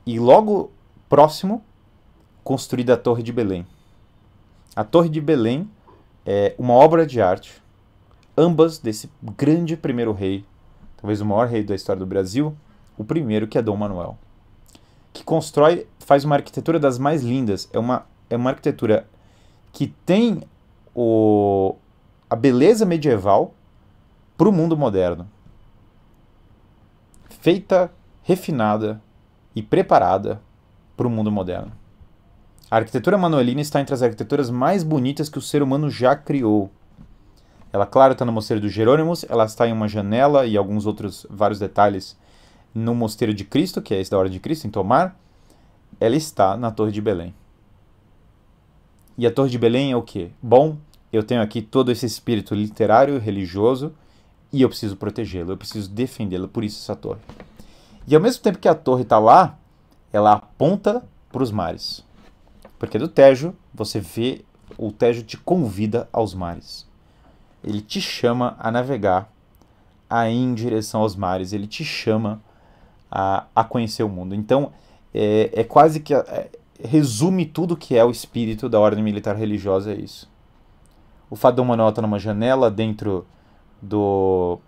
[0.05, 0.71] E logo
[1.09, 1.63] próximo,
[2.43, 3.65] construída a Torre de Belém.
[4.75, 5.67] A Torre de Belém
[6.25, 7.61] é uma obra de arte,
[8.38, 10.45] ambas desse grande primeiro rei,
[10.97, 12.55] talvez o maior rei da história do Brasil,
[12.97, 14.17] o primeiro que é Dom Manuel,
[15.11, 19.07] que constrói, faz uma arquitetura das mais lindas, é uma, é uma arquitetura
[19.71, 20.43] que tem
[20.93, 21.75] o,
[22.29, 23.53] a beleza medieval
[24.37, 25.27] para o mundo moderno
[27.45, 27.91] feita,
[28.23, 28.99] refinada
[29.55, 30.41] e preparada
[30.97, 31.71] para o mundo moderno.
[32.71, 36.71] A arquitetura manuelina está entre as arquiteturas mais bonitas que o ser humano já criou.
[37.71, 41.27] Ela, claro, está no Mosteiro dos Jerônimos, ela está em uma janela e alguns outros
[41.29, 42.17] vários detalhes
[42.73, 45.15] no Mosteiro de Cristo, que é esse da Hora de Cristo, em Tomar.
[45.99, 47.31] Ela está na Torre de Belém.
[49.15, 50.31] E a Torre de Belém é o quê?
[50.41, 50.77] Bom,
[51.13, 53.93] eu tenho aqui todo esse espírito literário e religioso
[54.51, 57.19] e eu preciso protegê-lo, eu preciso defendê-lo, por isso essa torre.
[58.08, 59.58] E ao mesmo tempo que a torre está lá,
[60.13, 62.03] ela aponta para os mares.
[62.77, 64.45] Porque do Tejo, você vê,
[64.77, 66.88] o Tejo te convida aos mares.
[67.63, 69.31] Ele te chama a navegar,
[70.10, 72.41] a ir em direção aos mares, ele te chama
[73.10, 74.36] a, a conhecer o mundo.
[74.36, 74.71] Então,
[75.13, 76.13] é, é quase que.
[76.13, 76.49] É,
[76.84, 80.29] resume tudo que é o espírito da ordem militar religiosa, é isso.
[81.29, 83.25] O Fadão Manuel está numa janela dentro
[83.85, 84.59] do,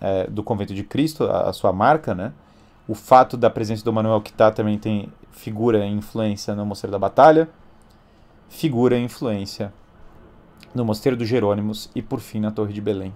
[0.00, 2.32] é, do Convento de Cristo, a, a, sua marca, né?
[2.86, 6.98] O fato da presença do Manuel Quitá também tem figura e influência no Mosteiro da
[6.98, 7.48] Batalha,
[8.48, 9.72] figura e influência
[10.74, 13.12] no Mosteiro dos Jerônimos e, por fim, na Torre de Belém.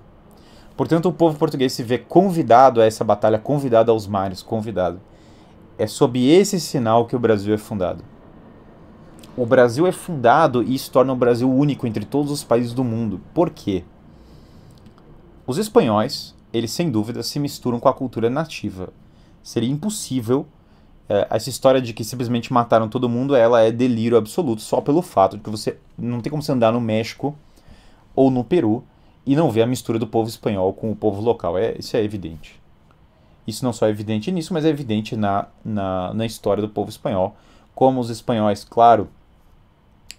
[0.77, 5.01] Portanto, o povo português se vê convidado a essa batalha, convidado aos mares, convidado.
[5.79, 8.03] É sob esse sinal que o Brasil é fundado.
[9.37, 12.83] O Brasil é fundado e isso torna o Brasil único entre todos os países do
[12.83, 13.21] mundo.
[13.33, 13.85] Por quê?
[15.51, 18.91] Os espanhóis, eles sem dúvida se misturam com a cultura nativa.
[19.43, 20.47] Seria impossível
[21.09, 25.03] é, essa história de que simplesmente mataram todo mundo, ela é delírio absoluto só pelo
[25.03, 27.37] fato de que você não tem como você andar no México
[28.15, 28.85] ou no Peru
[29.27, 31.59] e não ver a mistura do povo espanhol com o povo local.
[31.59, 32.63] É, isso é evidente.
[33.45, 36.91] Isso não só é evidente nisso, mas é evidente na, na, na história do povo
[36.91, 37.35] espanhol.
[37.75, 39.09] Como os espanhóis, claro,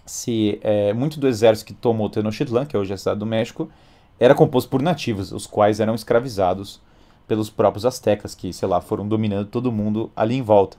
[0.04, 3.70] se é, muito do exército que tomou Tenochtitlan, que é hoje a cidade do México,
[4.18, 6.80] era composto por nativos, os quais eram escravizados
[7.26, 10.76] pelos próprios astecas, que, sei lá, foram dominando todo mundo ali em volta.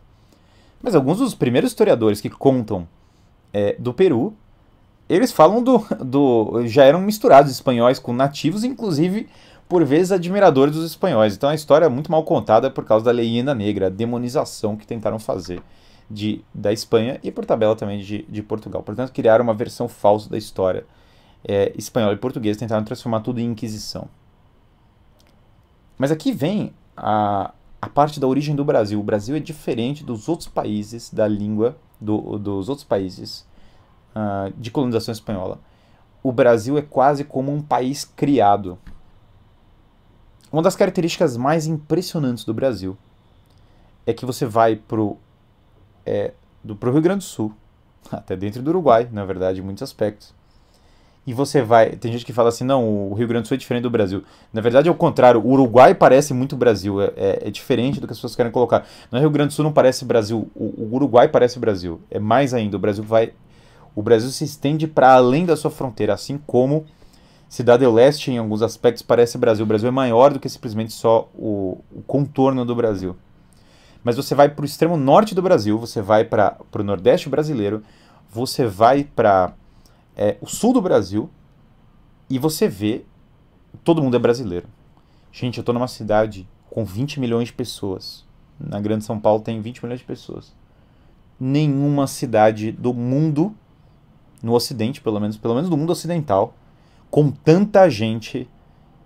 [0.82, 2.88] Mas alguns dos primeiros historiadores que contam
[3.54, 4.34] é, do Peru,
[5.08, 6.68] eles falam do, do.
[6.68, 9.30] Já eram misturados espanhóis com nativos, inclusive
[9.68, 11.36] por vezes admiradores dos espanhóis.
[11.36, 14.86] Então a história é muito mal contada por causa da leyenda negra, a demonização que
[14.86, 15.62] tentaram fazer
[16.10, 18.84] de, da Espanha e por tabela também de, de Portugal.
[18.84, 20.86] Portanto, criaram uma versão falsa da história
[21.44, 24.08] é, espanhola e portuguesa, tentaram transformar tudo em Inquisição.
[25.98, 29.00] Mas aqui vem a, a parte da origem do Brasil.
[29.00, 33.46] O Brasil é diferente dos outros países da língua, do, dos outros países
[34.16, 35.60] uh, de colonização espanhola.
[36.22, 38.78] O Brasil é quase como um país criado.
[40.52, 42.98] Uma das características mais impressionantes do Brasil
[44.06, 45.18] é que você vai pro,
[46.06, 47.54] é, do, pro Rio Grande do Sul,
[48.12, 50.34] até dentro do Uruguai, na verdade, em muitos aspectos
[51.26, 51.92] e você vai.
[51.92, 54.24] Tem gente que fala assim, não, o Rio Grande do Sul é diferente do Brasil.
[54.52, 58.08] Na verdade é o contrário, o Uruguai parece muito Brasil, é, é, é diferente do
[58.08, 58.86] que as pessoas querem colocar.
[59.12, 62.02] No Rio Grande do Sul não parece Brasil, o, o Uruguai parece Brasil.
[62.12, 63.34] É mais ainda, o Brasil vai.
[63.96, 66.86] O Brasil se estende para além da sua fronteira, assim como
[67.48, 69.64] Cidade Leste, em alguns aspectos, parece Brasil.
[69.64, 73.16] O Brasil é maior do que simplesmente só o, o contorno do Brasil.
[74.04, 77.84] Mas você vai para o extremo norte do Brasil, você vai para o Nordeste brasileiro,
[78.30, 79.54] você vai para
[80.16, 81.30] é, o sul do Brasil
[82.30, 83.06] e você vê
[83.84, 84.68] todo mundo é brasileiro.
[85.32, 88.26] Gente, eu estou numa cidade com 20 milhões de pessoas.
[88.60, 90.54] Na Grande São Paulo tem 20 milhões de pessoas.
[91.40, 93.56] Nenhuma cidade do mundo,
[94.42, 96.54] no Ocidente, pelo menos, pelo menos do mundo ocidental,
[97.10, 98.48] com tanta gente,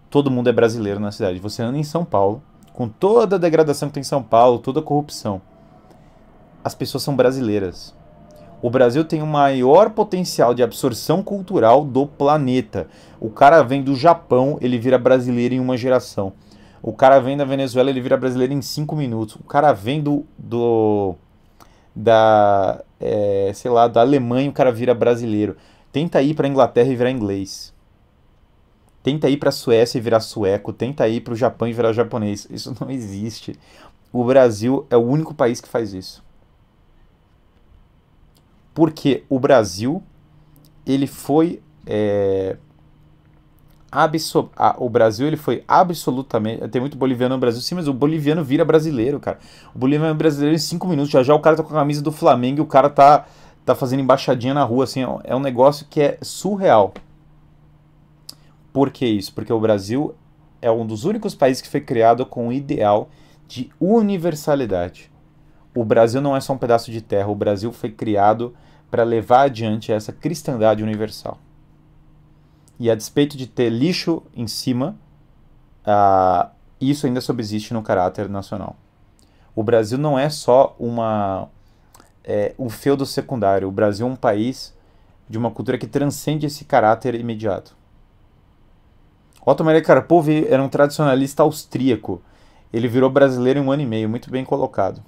[0.09, 1.39] todo mundo é brasileiro na cidade.
[1.39, 2.41] Você anda em São Paulo,
[2.73, 5.41] com toda a degradação que tem em São Paulo, toda a corrupção.
[6.63, 7.95] As pessoas são brasileiras
[8.61, 12.87] o Brasil tem o maior potencial de absorção cultural do planeta.
[13.19, 16.33] O cara vem do Japão, ele vira brasileiro em uma geração.
[16.81, 19.35] O cara vem da Venezuela, ele vira brasileiro em cinco minutos.
[19.35, 21.15] O cara vem do, do
[21.95, 25.55] da, é, sei lá, da Alemanha, o cara vira brasileiro.
[25.91, 27.73] Tenta ir para Inglaterra e virar inglês.
[29.03, 30.73] Tenta ir para Suécia e virar sueco.
[30.73, 32.47] Tenta ir para o Japão e virar japonês.
[32.49, 33.57] Isso não existe.
[34.11, 36.26] O Brasil é o único país que faz isso
[38.77, 40.03] porque o Brasil
[40.85, 42.57] ele foi é,
[43.91, 48.43] a, o Brasil ele foi absolutamente tem muito boliviano no Brasil sim mas o boliviano
[48.43, 49.39] vira brasileiro cara.
[49.73, 52.03] O boliviano é brasileiro em cinco minutos já já o cara tá com a camisa
[52.03, 53.25] do Flamengo e o cara tá
[53.65, 56.93] tá fazendo embaixadinha na rua assim é um negócio que é surreal.
[58.71, 59.33] Por que isso?
[59.33, 60.13] Porque o Brasil
[60.61, 63.09] é um dos únicos países que foi criado com o ideal
[63.47, 65.09] de universalidade.
[65.73, 68.53] O Brasil não é só um pedaço de terra o Brasil foi criado
[68.89, 71.37] para levar adiante essa cristandade universal.
[72.79, 74.95] E a despeito de ter lixo em cima,
[75.85, 78.75] uh, isso ainda subsiste no caráter nacional.
[79.55, 81.49] O Brasil não é só uma
[82.23, 83.67] é, um feudo secundário.
[83.67, 84.75] O Brasil é um país
[85.27, 87.75] de uma cultura que transcende esse caráter imediato.
[89.43, 92.21] Otto Maria Karpov era um tradicionalista austríaco.
[92.71, 95.01] Ele virou brasileiro em um ano e meio, muito bem colocado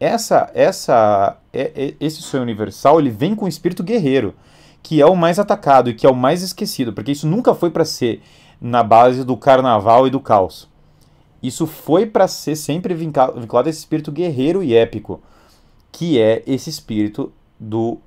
[0.00, 4.34] essa, essa, é, é, esse sonho universal ele vem com o espírito guerreiro,
[4.82, 7.70] que é o mais atacado e que é o mais esquecido, porque isso nunca foi
[7.70, 8.22] para ser
[8.60, 10.68] na base do carnaval e do caos.
[11.42, 15.20] Isso foi para ser sempre vinculado a esse espírito guerreiro e épico,
[15.92, 17.98] que é esse espírito do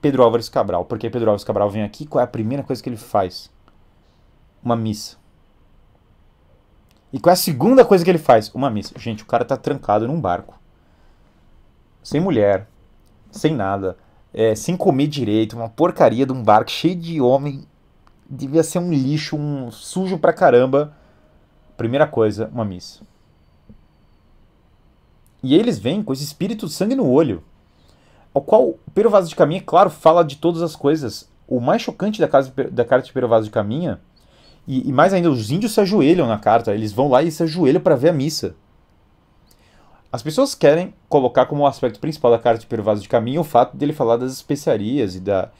[0.00, 0.84] Pedro Álvares Cabral.
[0.84, 3.50] Porque Pedro Álvares Cabral vem aqui, qual é a primeira coisa que ele faz?
[4.62, 5.16] Uma missa.
[7.10, 8.50] E qual é a segunda coisa que ele faz?
[8.54, 8.92] Uma missa.
[8.98, 10.56] Gente, o cara tá trancado num barco
[12.06, 12.68] sem mulher,
[13.32, 13.96] sem nada,
[14.32, 17.66] é, sem comer direito, uma porcaria de um barco cheio de homem,
[18.30, 20.96] devia ser um lixo, um sujo pra caramba.
[21.76, 23.00] Primeira coisa, uma missa.
[25.42, 27.42] E eles vêm com esse espírito de sangue no olho,
[28.32, 31.28] ao qual Pero Vaz de Caminha, claro, fala de todas as coisas.
[31.48, 34.00] O mais chocante da, casa, da carta de Pero Vaz de Caminha,
[34.64, 37.42] e, e mais ainda, os índios se ajoelham na carta, eles vão lá e se
[37.42, 38.54] ajoelham para ver a missa.
[40.16, 43.76] As pessoas querem colocar como aspecto principal da carta de Pervaz de Caminho o fato
[43.76, 45.50] dele falar das especiarias e, da,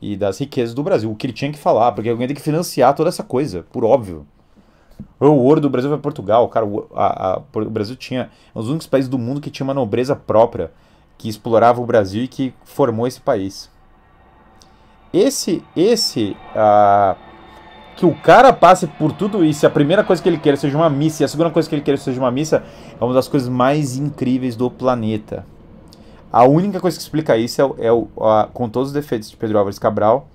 [0.00, 2.40] e das riquezas do Brasil, o que ele tinha que falar, porque alguém tem que
[2.40, 4.26] financiar toda essa coisa, por óbvio.
[5.20, 8.70] O ouro do Brasil vai Portugal, cara, o, a, a, o Brasil tinha um dos
[8.70, 10.72] únicos países do mundo que tinha uma nobreza própria,
[11.18, 13.70] que explorava o Brasil e que formou esse país.
[15.12, 17.20] Esse, esse, uh,
[17.96, 20.76] que o cara passe por tudo isso, e a primeira coisa que ele quer seja
[20.76, 22.62] uma missa, e a segunda coisa que ele quer seja uma missa,
[23.00, 25.46] é uma das coisas mais incríveis do planeta.
[26.30, 29.36] A única coisa que explica isso é, é o, a, com todos os defeitos de
[29.36, 30.28] Pedro Álvares Cabral,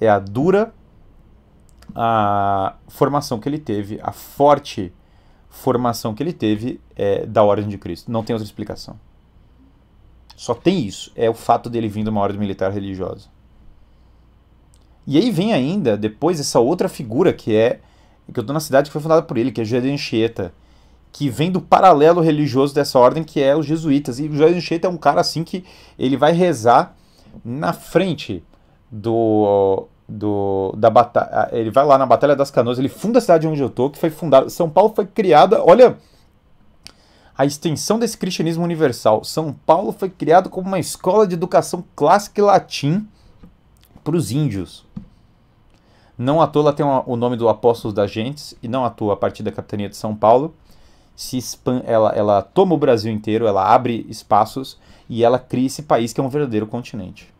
[0.00, 0.72] é a dura
[1.94, 4.92] a formação que ele teve, a forte
[5.50, 8.10] formação que ele teve é, da Ordem de Cristo.
[8.10, 8.98] Não tem outra explicação.
[10.34, 11.12] Só tem isso.
[11.14, 13.28] É o fato dele vir de uma ordem militar religiosa.
[15.06, 17.80] E aí vem ainda, depois, essa outra figura que é.
[18.32, 20.52] que eu tô na cidade que foi fundada por ele, que é José de Anchieta,
[21.10, 24.18] que vem do paralelo religioso dessa ordem, que é os jesuítas.
[24.18, 25.64] E o José de Anchieta é um cara assim que
[25.98, 26.94] ele vai rezar
[27.44, 28.44] na frente
[28.90, 29.88] do.
[30.08, 31.48] do da batalha.
[31.52, 33.98] Ele vai lá na Batalha das Canoas, ele funda a cidade onde eu tô, que
[33.98, 34.48] foi fundada.
[34.48, 35.62] São Paulo foi criada.
[35.64, 35.96] Olha
[37.36, 39.24] a extensão desse cristianismo universal.
[39.24, 43.08] São Paulo foi criado como uma escola de educação clássica e latim
[44.02, 44.84] para os índios.
[46.16, 49.16] Não à toa tem o nome do Apóstolo das Gentes, e não à toa a
[49.16, 50.54] partir da capitania de São Paulo.
[51.16, 54.78] Se expand, ela, ela toma o Brasil inteiro, ela abre espaços
[55.08, 57.32] e ela cria esse país que é um verdadeiro continente.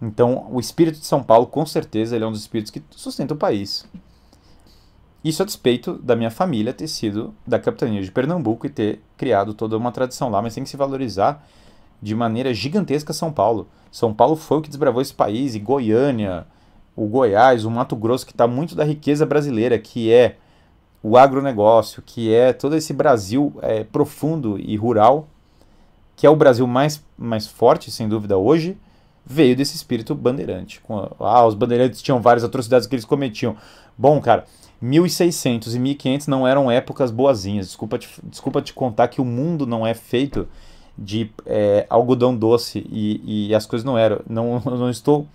[0.00, 3.34] Então, o espírito de São Paulo, com certeza, ele é um dos espíritos que sustenta
[3.34, 3.86] o país.
[5.22, 9.54] Isso a despeito da minha família ter sido da capitania de Pernambuco e ter criado
[9.54, 11.46] toda uma tradição lá, mas tem que se valorizar
[12.04, 13.66] de maneira gigantesca São Paulo.
[13.90, 16.46] São Paulo foi o que desbravou esse país, e Goiânia,
[16.94, 20.36] o Goiás, o Mato Grosso, que está muito da riqueza brasileira, que é
[21.02, 25.26] o agronegócio, que é todo esse Brasil é, profundo e rural,
[26.14, 28.76] que é o Brasil mais, mais forte, sem dúvida, hoje,
[29.24, 30.82] veio desse espírito bandeirante.
[31.18, 33.56] Ah, os bandeirantes tinham várias atrocidades que eles cometiam.
[33.96, 34.44] Bom, cara,
[34.78, 37.68] 1600 e 1500 não eram épocas boazinhas.
[37.68, 40.46] Desculpa te, desculpa te contar que o mundo não é feito
[40.96, 44.20] de é, algodão doce e, e, as coisas não eram.
[44.28, 45.26] Não, não estou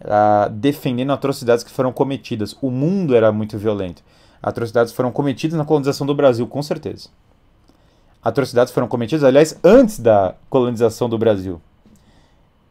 [0.00, 2.56] uh, defendendo atrocidades que foram cometidas.
[2.60, 4.02] O mundo era muito violento.
[4.42, 7.08] Atrocidades foram cometidas na colonização do Brasil, com certeza.
[8.22, 11.60] Atrocidades foram cometidas, aliás, antes da colonização do Brasil.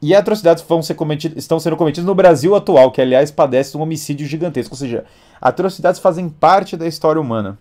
[0.01, 3.81] E atrocidades vão ser cometidas, estão sendo cometidas no Brasil atual, que aliás padece um
[3.81, 4.75] homicídio gigantesco.
[4.75, 5.05] Ou seja,
[5.41, 7.57] atrocidades fazem parte da história humana.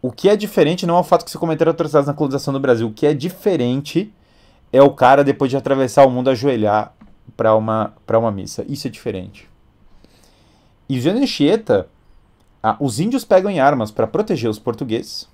[0.00, 2.60] O que é diferente não é o fato que se cometeram atrocidades na colonização do
[2.60, 2.86] Brasil.
[2.86, 4.12] O que é diferente
[4.72, 6.94] é o cara, depois de atravessar o mundo, ajoelhar
[7.36, 8.64] para uma, uma missa.
[8.68, 9.48] Isso é diferente.
[10.88, 11.88] E o Anchieta,
[12.62, 15.28] ah, os índios pegam em armas para proteger os portugueses.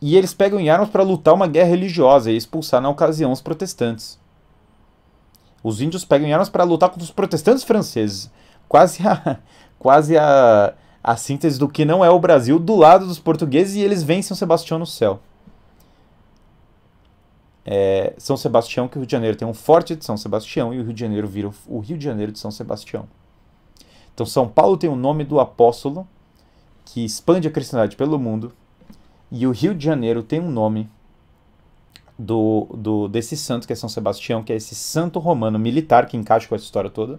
[0.00, 3.40] E eles pegam em armas para lutar uma guerra religiosa e expulsar na ocasião os
[3.40, 4.18] protestantes.
[5.62, 8.30] Os índios pegam em armas para lutar contra os protestantes franceses.
[8.68, 9.38] Quase a,
[9.78, 13.80] quase a, a síntese do que não é o Brasil do lado dos portugueses e
[13.80, 15.20] eles vencem São Sebastião no céu.
[17.64, 20.78] É, São Sebastião, que o Rio de Janeiro tem um forte de São Sebastião e
[20.78, 23.08] o Rio de Janeiro vira o Rio de Janeiro de São Sebastião.
[24.14, 26.06] Então São Paulo tem o nome do apóstolo
[26.84, 28.52] que expande a cristandade pelo mundo
[29.30, 30.88] e o Rio de Janeiro tem um nome
[32.18, 36.16] do, do desse santo que é São Sebastião, que é esse santo romano militar que
[36.16, 37.18] encaixa com essa história toda,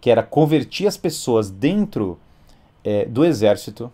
[0.00, 2.18] que era convertir as pessoas dentro
[2.84, 3.92] é, do exército.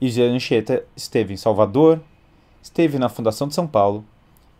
[0.00, 2.00] E José Anchieta esteve em Salvador,
[2.62, 4.04] esteve na fundação de São Paulo,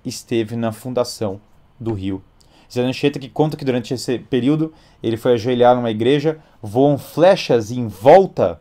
[0.04, 1.40] esteve na fundação
[1.78, 2.22] do Rio.
[2.68, 7.70] José Anchieta que conta que durante esse período ele foi ajoelhar numa igreja, voam flechas
[7.70, 8.60] em volta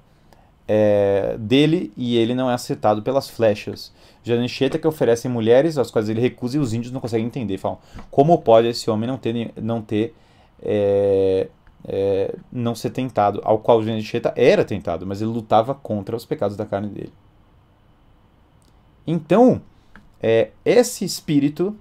[0.67, 3.91] é, dele e ele não é acertado pelas flechas.
[4.23, 7.57] José Anchieta que oferece mulheres, as quais ele recusa e os índios não conseguem entender.
[7.57, 7.79] Falam,
[8.11, 10.13] como pode esse homem não ter, não ter
[10.61, 11.47] é,
[11.87, 16.25] é, não ser tentado, ao qual o Anchieta era tentado, mas ele lutava contra os
[16.25, 17.13] pecados da carne dele.
[19.05, 19.61] Então,
[20.21, 21.75] é, esse espírito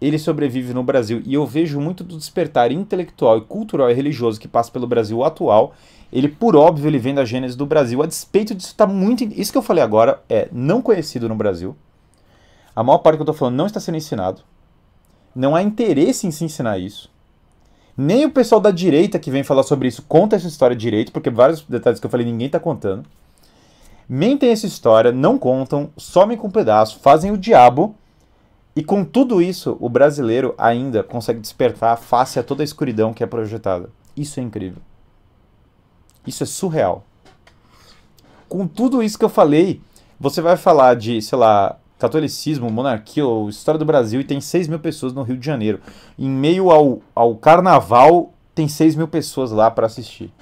[0.00, 4.38] ele sobrevive no Brasil e eu vejo muito do despertar intelectual e cultural e religioso
[4.38, 5.74] que passa pelo Brasil atual.
[6.12, 8.00] Ele, por óbvio, ele vem da gênese do Brasil.
[8.00, 9.24] A despeito disso, está muito.
[9.24, 11.76] Isso que eu falei agora é não conhecido no Brasil.
[12.74, 14.42] A maior parte que eu estou falando não está sendo ensinado.
[15.34, 17.10] Não há interesse em se ensinar isso.
[18.00, 21.30] Nem o pessoal da direita que vem falar sobre isso conta essa história direito, porque
[21.30, 23.04] vários detalhes que eu falei ninguém está contando.
[24.08, 27.96] Mentem essa história, não contam, somem com um pedaço, fazem o diabo.
[28.76, 33.24] E com tudo isso, o brasileiro ainda consegue despertar face a toda a escuridão que
[33.24, 33.90] é projetada.
[34.16, 34.80] Isso é incrível.
[36.24, 37.04] Isso é surreal.
[38.48, 39.80] Com tudo isso que eu falei,
[40.20, 44.78] você vai falar de, sei lá, catolicismo, monarquia, história do Brasil, e tem 6 mil
[44.78, 45.80] pessoas no Rio de Janeiro.
[46.18, 50.32] Em meio ao, ao carnaval, tem 6 mil pessoas lá para assistir.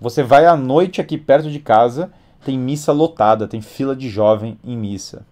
[0.00, 2.12] Você vai à noite aqui perto de casa,
[2.44, 5.24] tem missa lotada, tem fila de jovem em missa.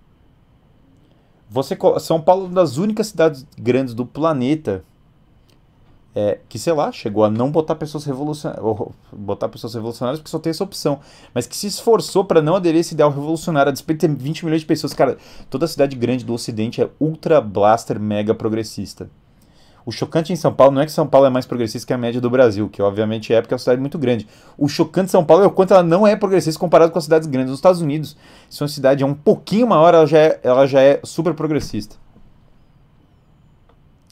[1.49, 4.85] Você, São Paulo é uma das únicas cidades grandes do planeta
[6.21, 8.63] é, que, sei lá, chegou a não botar pessoas revolucionárias,
[9.11, 11.01] botar pessoas revolucionárias porque só tem essa opção,
[11.35, 14.23] mas que se esforçou para não aderir a esse ideal revolucionário, a despeito de ter
[14.23, 15.17] 20 milhões de pessoas, cara,
[15.49, 19.09] toda cidade grande do ocidente é ultra blaster mega progressista.
[19.87, 21.99] O chocante em São Paulo não é que São Paulo é mais progressista que a
[21.99, 24.29] média do Brasil, que obviamente é porque é uma cidade muito grande.
[24.59, 27.05] O chocante de São Paulo é o quanto ela não é progressista comparado com as
[27.05, 27.51] cidades grandes.
[27.51, 28.15] Nos Estados Unidos,
[28.49, 31.97] se uma cidade é um pouquinho maior, ela já é, ela já é super progressista.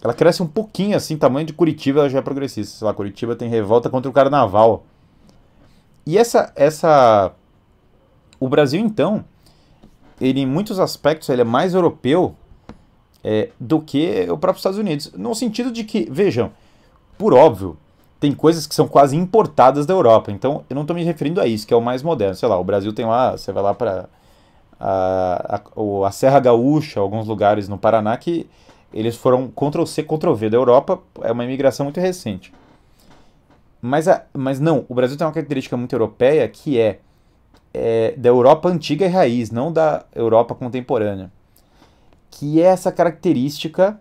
[0.02, 2.78] Ela cresce um pouquinho assim, tamanho de Curitiba, ela já é progressista.
[2.78, 4.84] Sei lá, Curitiba tem revolta contra o carnaval.
[6.06, 7.32] E essa essa
[8.40, 9.24] o Brasil então,
[10.20, 12.34] ele em muitos aspectos ele é mais europeu
[13.22, 15.12] é, do que o próprio Estados Unidos.
[15.12, 16.52] No sentido de que, vejam,
[17.16, 17.76] por óbvio,
[18.20, 20.30] tem coisas que são quase importadas da Europa.
[20.30, 22.34] Então, eu não estou me referindo a isso, que é o mais moderno.
[22.34, 24.08] Sei lá, o Brasil tem lá, você vai lá para
[24.78, 28.48] a, a, a, Serra Gaúcha, alguns lugares no Paraná, que
[28.92, 32.52] eles foram Ctrl-C, Ctrl-V da Europa, é uma imigração muito recente.
[33.80, 37.00] Mas, a, mas não, o Brasil tem uma característica muito europeia que é,
[37.72, 41.30] é da Europa antiga e raiz, não da Europa contemporânea
[42.30, 44.00] que é essa característica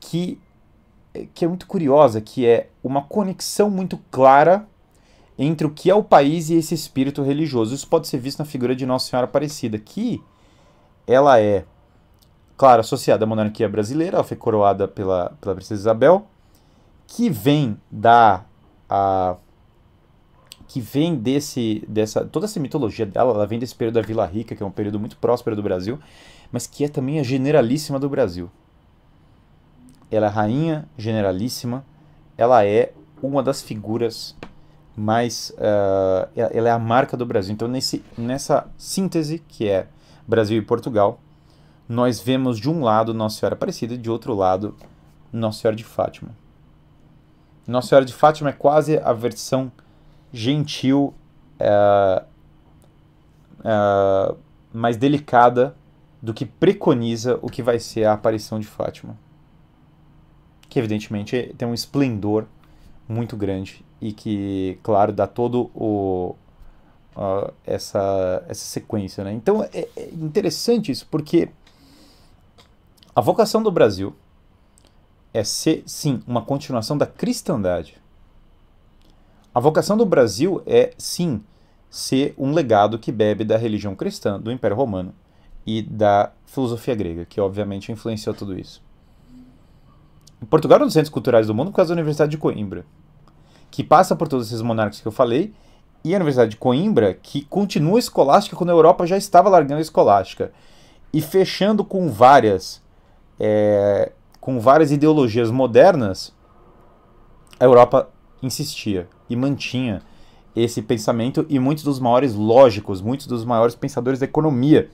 [0.00, 0.40] que,
[1.34, 4.66] que é muito curiosa, que é uma conexão muito clara
[5.38, 7.74] entre o que é o país e esse espírito religioso.
[7.74, 10.22] Isso pode ser visto na figura de Nossa Senhora Aparecida, que
[11.06, 11.64] ela é,
[12.56, 16.26] claro, associada à monarquia brasileira, ela foi coroada pela, pela princesa Isabel,
[17.06, 18.44] que vem da
[18.88, 19.36] a,
[20.66, 24.54] que vem desse dessa toda essa mitologia dela, ela vem desse período da Vila Rica,
[24.54, 25.98] que é um período muito próspero do Brasil,
[26.50, 28.50] mas que é também a generalíssima do Brasil.
[30.10, 31.84] Ela é rainha generalíssima,
[32.36, 32.92] ela é
[33.22, 34.36] uma das figuras
[34.96, 35.50] mais.
[35.50, 37.52] Uh, ela é a marca do Brasil.
[37.52, 39.88] Então, nesse, nessa síntese, que é
[40.26, 41.20] Brasil e Portugal,
[41.88, 44.74] nós vemos de um lado Nossa Senhora Aparecida e de outro lado
[45.32, 46.30] Nossa Senhora de Fátima.
[47.66, 49.70] Nossa Senhora de Fátima é quase a versão
[50.32, 51.14] gentil,
[51.60, 52.24] uh,
[53.60, 54.36] uh,
[54.72, 55.74] mais delicada
[56.20, 59.16] do que preconiza o que vai ser a aparição de Fátima.
[60.68, 62.46] Que evidentemente tem um esplendor
[63.08, 66.34] muito grande e que, claro, dá todo o
[67.16, 69.32] uh, essa essa sequência, né?
[69.32, 71.48] Então é, é interessante isso porque
[73.16, 74.14] a vocação do Brasil
[75.32, 77.96] é ser, sim, uma continuação da cristandade.
[79.54, 81.42] A vocação do Brasil é, sim,
[81.88, 85.14] ser um legado que bebe da religião cristã do Império Romano
[85.66, 88.82] e da filosofia grega, que obviamente influenciou tudo isso.
[90.50, 92.84] Portugal é um dos centros culturais do mundo por causa da Universidade de Coimbra,
[93.70, 95.54] que passa por todos esses monarcas que eu falei,
[96.04, 99.80] e a Universidade de Coimbra, que continua escolástica quando a Europa já estava largando a
[99.80, 100.52] escolástica,
[101.14, 102.84] e fechando com várias,
[103.38, 106.34] é, com várias ideologias modernas,
[107.58, 108.08] a Europa
[108.42, 110.02] insistia e mantinha
[110.54, 114.90] esse pensamento, e muitos dos maiores lógicos, muitos dos maiores pensadores da economia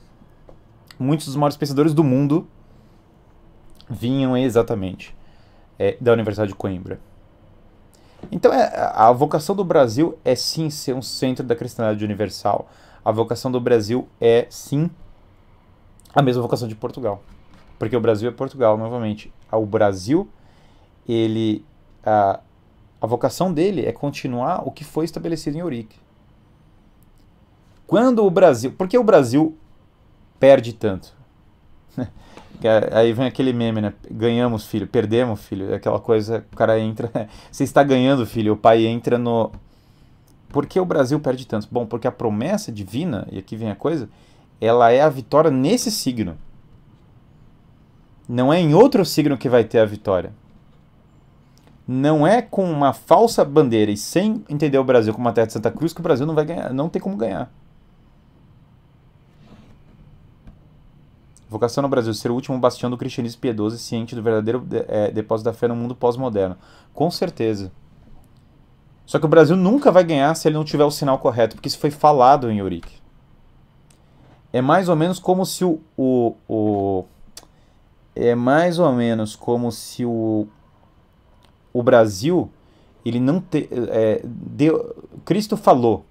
[1.03, 2.47] muitos dos maiores pensadores do mundo
[3.90, 5.14] vinham exatamente
[5.78, 7.01] é, da Universidade de Coimbra.
[8.30, 12.68] Então, é, a vocação do Brasil é sim ser um centro da cristandade universal.
[13.05, 14.88] A vocação do Brasil é sim
[16.14, 17.20] a mesma vocação de Portugal.
[17.83, 19.33] Porque o Brasil é Portugal, novamente.
[19.51, 20.28] O Brasil,
[21.09, 21.64] ele.
[22.07, 22.39] A,
[23.01, 25.97] a vocação dele é continuar o que foi estabelecido em Eurique.
[27.85, 28.72] Quando o Brasil.
[28.78, 29.59] Porque o Brasil
[30.39, 31.12] perde tanto.
[32.93, 33.93] Aí vem aquele meme, né?
[34.09, 35.74] Ganhamos, filho, perdemos, filho.
[35.74, 37.11] Aquela coisa, o cara entra.
[37.51, 38.53] Você está ganhando, filho.
[38.53, 39.51] O pai entra no.
[40.51, 41.66] Por que o Brasil perde tanto?
[41.68, 44.09] Bom, porque a promessa divina, e aqui vem a coisa,
[44.61, 46.39] ela é a vitória nesse signo.
[48.28, 50.32] Não é em outro signo que vai ter a vitória.
[51.86, 55.52] Não é com uma falsa bandeira e sem entender o Brasil como uma terra de
[55.52, 57.50] Santa Cruz que o Brasil não vai ganhar, não tem como ganhar.
[61.52, 65.10] Vocação no Brasil, ser o último bastião do cristianismo piedoso e ciente do verdadeiro é,
[65.10, 66.56] depósito da fé no mundo pós-moderno.
[66.94, 67.70] Com certeza.
[69.04, 71.68] Só que o Brasil nunca vai ganhar se ele não tiver o sinal correto, porque
[71.68, 72.94] isso foi falado em Eurique.
[74.50, 77.04] É mais ou menos como se o, o, o
[78.14, 80.46] é mais ou menos como se o,
[81.72, 82.50] o Brasil
[83.04, 84.94] ele não te, é, deu,
[85.24, 86.04] Cristo falou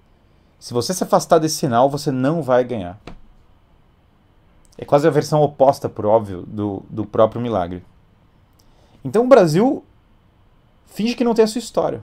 [0.58, 3.00] se você se afastar desse sinal você não vai ganhar
[4.76, 7.84] é quase a versão oposta, por óbvio, do, do próprio milagre.
[9.04, 9.84] Então o Brasil
[10.86, 12.02] finge que não tem a sua história.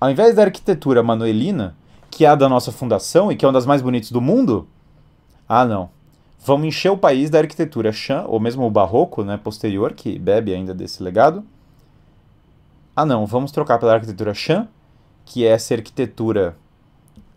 [0.00, 1.76] Ao invés da arquitetura manuelina,
[2.10, 4.66] que é a da nossa fundação e que é uma das mais bonitas do mundo,
[5.48, 5.90] ah não.
[6.46, 10.54] Vamos encher o país da arquitetura Chan, ou mesmo o barroco, né, posterior, que bebe
[10.54, 11.44] ainda desse legado.
[12.94, 14.68] Ah não, vamos trocar pela arquitetura Chan,
[15.24, 16.56] que é essa arquitetura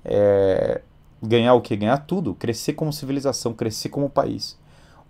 [0.05, 0.81] é,
[1.23, 1.75] ganhar o que?
[1.75, 4.55] Ganhar tudo, crescer como civilização, crescer como país.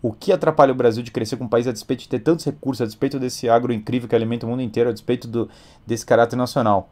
[0.02, 2.82] O que atrapalha o Brasil de crescer como país a despeito de ter tantos recursos,
[2.82, 5.50] a despeito desse agro incrível que alimenta o mundo inteiro, a despeito do,
[5.86, 6.90] desse caráter nacional?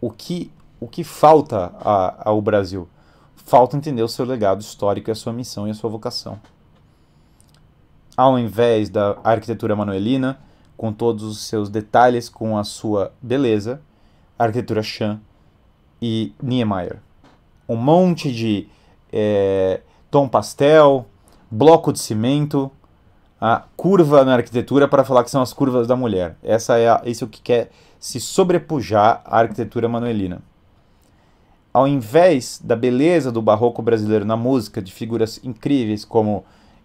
[0.00, 2.88] O que, o que falta a, ao Brasil?
[3.36, 6.40] Falta entender o seu legado histórico, a sua missão e a sua vocação.
[8.16, 10.38] Ao invés da arquitetura manuelina,
[10.76, 13.80] com todos os seus detalhes, com a sua beleza,
[14.38, 15.20] a arquitetura Chan
[16.00, 16.98] e Niemeyer.
[17.68, 18.68] Um monte de
[19.12, 19.80] é,
[20.10, 21.06] tom pastel,
[21.50, 22.70] bloco de cimento,
[23.40, 26.36] a curva na arquitetura para falar que são as curvas da mulher.
[26.42, 30.42] Essa é a, isso é o que quer se sobrepujar a arquitetura manuelina.
[31.76, 36.42] Ao invés da beleza do barroco brasileiro na música, de figuras incríveis como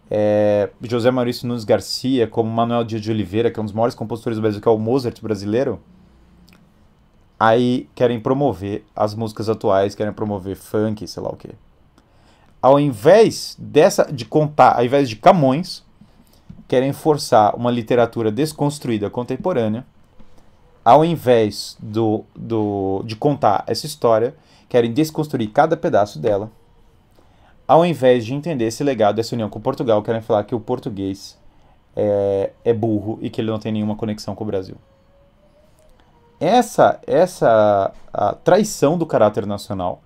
[0.10, 3.96] é, José Maurício Nunes Garcia, como Manuel Dias de Oliveira, que é um dos maiores
[3.96, 5.80] compositores do Brasil, que é o Mozart brasileiro,
[7.40, 11.52] aí querem promover as músicas atuais, querem promover funk, sei lá o quê.
[12.62, 15.86] Ao invés dessa de contar, ao invés de Camões,
[16.68, 19.86] querem forçar uma literatura desconstruída contemporânea.
[20.84, 24.36] Ao invés do, do, de contar essa história,
[24.72, 26.50] querem desconstruir cada pedaço dela
[27.68, 31.38] ao invés de entender esse legado dessa união com Portugal, querem falar que o português
[31.94, 34.76] é, é burro e que ele não tem nenhuma conexão com o Brasil.
[36.40, 37.94] Essa, essa
[38.46, 40.02] traição do caráter nacional,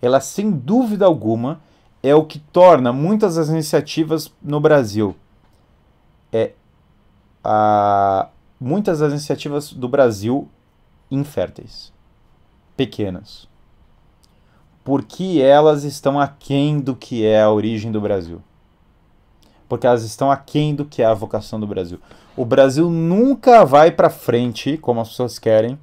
[0.00, 1.60] ela sem dúvida alguma
[2.00, 5.16] é o que torna muitas das iniciativas no Brasil
[6.32, 6.52] é
[7.42, 8.28] a,
[8.60, 10.48] muitas das iniciativas do Brasil
[11.10, 11.92] inférteis,
[12.76, 13.48] pequenas
[14.86, 18.40] porque elas estão aquém do que é a origem do Brasil.
[19.68, 21.98] Porque elas estão aquém do que é a vocação do Brasil.
[22.36, 25.76] O Brasil nunca vai para frente como as pessoas querem.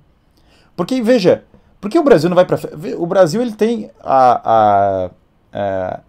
[0.74, 1.43] Porque, veja,
[1.82, 2.95] por que o Brasil não vai para frente?
[2.97, 4.51] O Brasil ele tem a,
[5.06, 5.10] a,
[5.51, 5.99] a,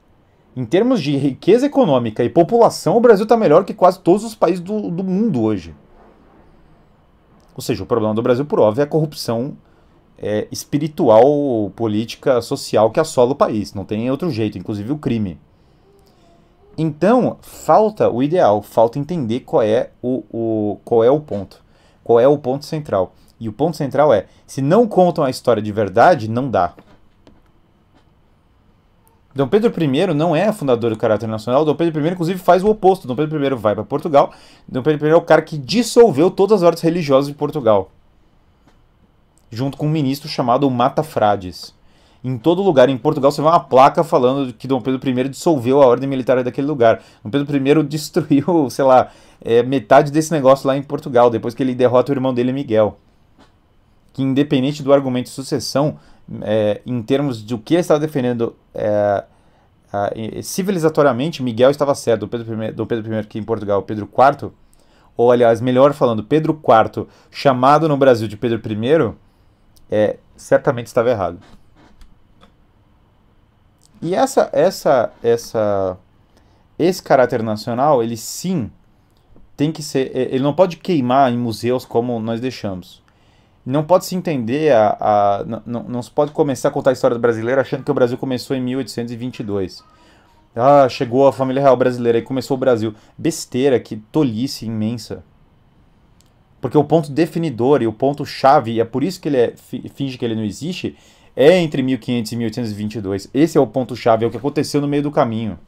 [0.54, 4.36] em termos de riqueza econômica e população, o Brasil está melhor que quase todos os
[4.36, 5.74] países do, do mundo hoje.
[7.56, 9.56] Ou seja, o problema do Brasil, por óbvio, é a corrupção
[10.18, 13.74] é, espiritual, política, social que assola o país.
[13.74, 15.38] Não tem outro jeito, inclusive o crime.
[16.76, 21.62] Então, falta o ideal, falta entender qual é o, o, qual é o ponto.
[22.02, 23.14] Qual é o ponto central.
[23.38, 26.74] E o ponto central é: se não contam a história de verdade, não dá.
[29.34, 31.64] Dom Pedro I não é fundador do caráter nacional.
[31.64, 33.08] Dom Pedro I, inclusive, faz o oposto.
[33.08, 34.32] Dom Pedro I vai para Portugal.
[34.68, 37.90] Dom Pedro I é o cara que dissolveu todas as ordens religiosas de Portugal
[39.54, 41.74] junto com um ministro chamado Mata Frades.
[42.22, 45.82] Em todo lugar, em Portugal, você vê uma placa falando que Dom Pedro I dissolveu
[45.82, 47.02] a ordem militar daquele lugar.
[47.22, 49.10] Dom Pedro I destruiu, sei lá,
[49.42, 52.98] é, metade desse negócio lá em Portugal, depois que ele derrota o irmão dele, Miguel.
[54.12, 55.98] Que, independente do argumento de sucessão,
[56.40, 59.24] é, em termos do que ele estava defendendo é,
[60.42, 62.20] civilizatoriamente, Miguel estava certo.
[62.22, 64.50] Dom Pedro I, Dom Pedro I que em Portugal, Pedro IV,
[65.14, 69.14] ou aliás, melhor falando, Pedro IV, chamado no Brasil de Pedro I,
[69.90, 71.38] é, certamente estava errado.
[74.00, 75.96] E essa, essa, essa,
[76.78, 78.70] esse caráter nacional, ele sim
[79.56, 83.02] tem que ser, é, ele não pode queimar em museus como nós deixamos.
[83.64, 87.16] Não pode se entender a, a não, não se pode começar a contar a história
[87.16, 89.82] do brasileiro achando que o Brasil começou em 1822.
[90.54, 92.94] Ah, chegou a família real brasileira e começou o Brasil.
[93.16, 95.24] Besteira, que tolice imensa.
[96.64, 99.54] Porque o ponto definidor e o ponto chave, e é por isso que ele é,
[99.94, 100.96] finge que ele não existe,
[101.36, 103.28] é entre 1500 e 1822.
[103.34, 105.58] Esse é o ponto chave, é o que aconteceu no meio do caminho.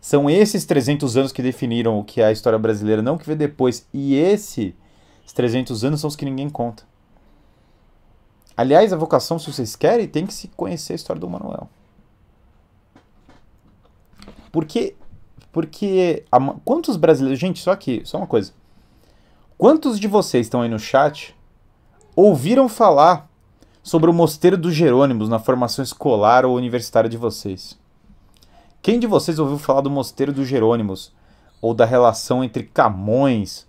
[0.00, 3.26] São esses 300 anos que definiram o que é a história brasileira, não o que
[3.26, 3.86] veio depois.
[3.92, 4.72] E esses
[5.34, 6.84] 300 anos são os que ninguém conta.
[8.56, 11.68] Aliás, a vocação, se vocês querem, tem que se conhecer a história do Manuel.
[14.50, 14.96] Porque,
[15.52, 16.24] porque
[16.64, 17.38] quantos brasileiros...
[17.38, 18.63] Gente, só aqui, só uma coisa.
[19.56, 21.34] Quantos de vocês estão aí no chat
[22.16, 23.30] ouviram falar
[23.84, 27.78] sobre o Mosteiro dos Jerônimos na formação escolar ou universitária de vocês?
[28.82, 31.12] Quem de vocês ouviu falar do Mosteiro dos Jerônimos?
[31.62, 33.64] Ou da relação entre Camões,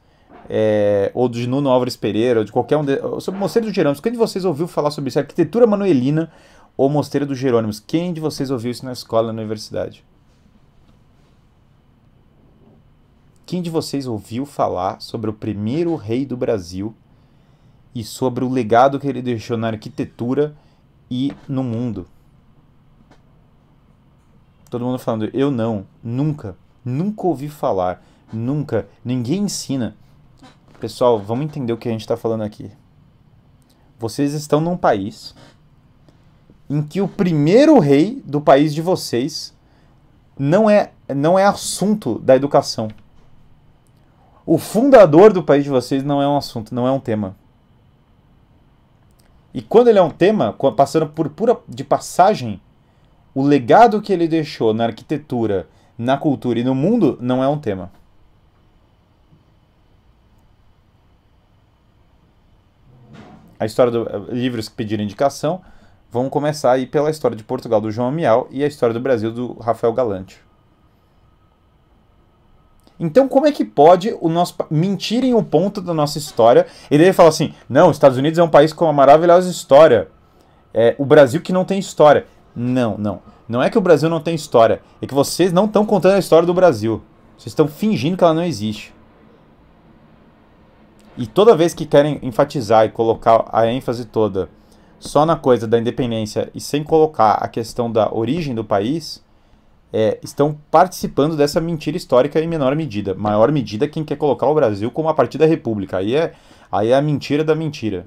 [0.49, 3.75] é, ou de Nuno Álvares Pereira, ou de qualquer um de, sobre o Mosteiro dos
[3.75, 4.01] Jerônimos?
[4.01, 5.19] Quem de vocês ouviu falar sobre isso?
[5.19, 6.31] Arquitetura manuelina
[6.75, 7.79] ou Mosteiro dos Jerônimos?
[7.79, 10.03] Quem de vocês ouviu isso na escola, na universidade?
[13.45, 16.95] Quem de vocês ouviu falar sobre o primeiro rei do Brasil
[17.93, 20.55] e sobre o legado que ele deixou na arquitetura
[21.11, 22.07] e no mundo?
[24.67, 29.95] Todo mundo falando, eu não, nunca, nunca ouvi falar, nunca, ninguém ensina.
[30.79, 32.71] Pessoal, vamos entender o que a gente está falando aqui.
[33.99, 35.35] Vocês estão num país
[36.67, 39.55] em que o primeiro rei do país de vocês
[40.37, 42.89] não é, não é assunto da educação.
[44.45, 47.35] O fundador do país de vocês não é um assunto, não é um tema.
[49.53, 52.61] E quando ele é um tema, passando por pura de passagem,
[53.33, 55.67] o legado que ele deixou na arquitetura,
[55.97, 57.91] na cultura e no mundo não é um tema.
[63.57, 65.61] A história dos eh, livros que pediram indicação,
[66.11, 69.31] vamos começar aí pela história de Portugal do João Mial e a história do Brasil
[69.31, 70.39] do Rafael Galante.
[72.99, 76.65] Então, como é que pode o nosso mentirem o ponto da nossa história?
[76.89, 79.49] E daí ele fala assim: não, os Estados Unidos é um país com uma maravilhosa
[79.49, 80.07] história.
[80.73, 82.25] É, o Brasil que não tem história.
[82.55, 83.21] Não, não.
[83.47, 84.81] Não é que o Brasil não tem história.
[85.01, 87.01] É que vocês não estão contando a história do Brasil.
[87.37, 88.93] Vocês estão fingindo que ela não existe.
[91.17, 94.49] E toda vez que querem enfatizar e colocar a ênfase toda
[94.99, 99.23] só na coisa da independência e sem colocar a questão da origem do país,
[99.97, 103.15] é, estão participando dessa mentira histórica em menor medida.
[103.15, 105.99] Maior medida quem quer colocar o Brasil como a partir da República.
[105.99, 106.33] Aí é,
[106.69, 108.03] aí é a mentira da mentira.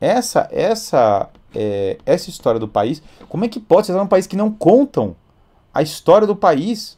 [0.00, 4.34] Essa, essa, é, essa história do país, como é que pode ser um país que
[4.34, 5.14] não contam
[5.74, 6.96] a história do país?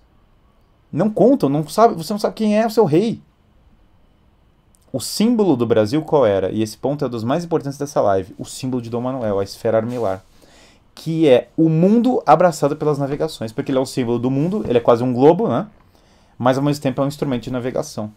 [0.92, 3.20] Não contam, não sabe, você não sabe quem é o seu rei.
[4.92, 6.52] O símbolo do Brasil qual era?
[6.52, 8.36] E esse ponto é um dos mais importantes dessa live.
[8.38, 10.24] O símbolo de Dom Manuel, a esfera armilar
[10.98, 14.78] que é o mundo abraçado pelas navegações, porque ele é o símbolo do mundo, ele
[14.78, 15.68] é quase um globo, né?
[16.36, 18.12] Mas ao mesmo tempo é um instrumento de navegação.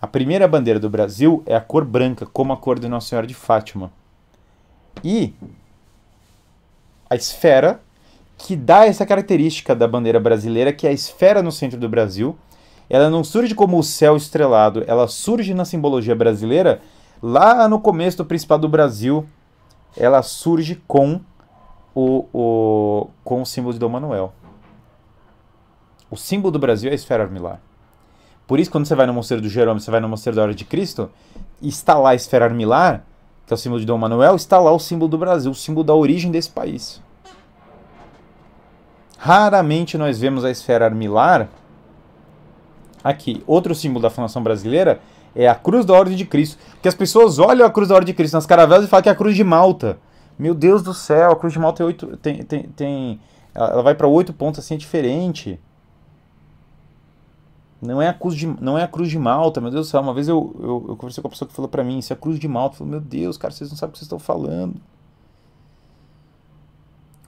[0.00, 3.26] A primeira bandeira do Brasil é a cor branca, como a cor de Nossa Senhora
[3.26, 3.90] de Fátima.
[5.02, 5.32] E
[7.08, 7.80] a esfera
[8.36, 12.36] que dá essa característica da bandeira brasileira, que é a esfera no centro do Brasil,
[12.90, 16.82] ela não surge como o céu estrelado, ela surge na simbologia brasileira
[17.22, 19.26] lá no começo do Principado do Brasil,
[19.96, 21.22] ela surge com
[21.94, 24.32] o, o, com o símbolo de Dom Manuel.
[26.10, 27.60] O símbolo do Brasil é a esfera armilar.
[28.46, 30.54] Por isso, quando você vai no Mosteiro do Jerônimo, você vai no Mosteiro da Hora
[30.54, 31.10] de Cristo,
[31.62, 33.04] está lá a esfera armilar,
[33.46, 35.84] que é o símbolo de Dom Manuel, está lá o símbolo do Brasil, o símbolo
[35.84, 37.00] da origem desse país.
[39.18, 41.48] Raramente nós vemos a esfera armilar
[43.02, 43.42] aqui.
[43.46, 45.00] Outro símbolo da Fundação Brasileira
[45.34, 46.58] é a Cruz da Ordem de Cristo.
[46.82, 49.08] Que as pessoas olham a Cruz da Ordem de Cristo nas caravelas e falam que
[49.08, 49.98] é a Cruz de Malta.
[50.38, 52.16] Meu Deus do céu, a Cruz de Malta tem oito.
[52.16, 53.20] Tem, tem, tem,
[53.54, 55.60] ela vai para oito pontos assim, é diferente.
[57.80, 60.00] Não é, a cruz de, não é a cruz de Malta, meu Deus do céu.
[60.00, 62.16] Uma vez eu, eu, eu conversei com a pessoa que falou para mim, isso é
[62.16, 62.74] a cruz de Malta.
[62.74, 64.80] Eu falei, meu Deus, cara, vocês não sabem o que vocês estão falando.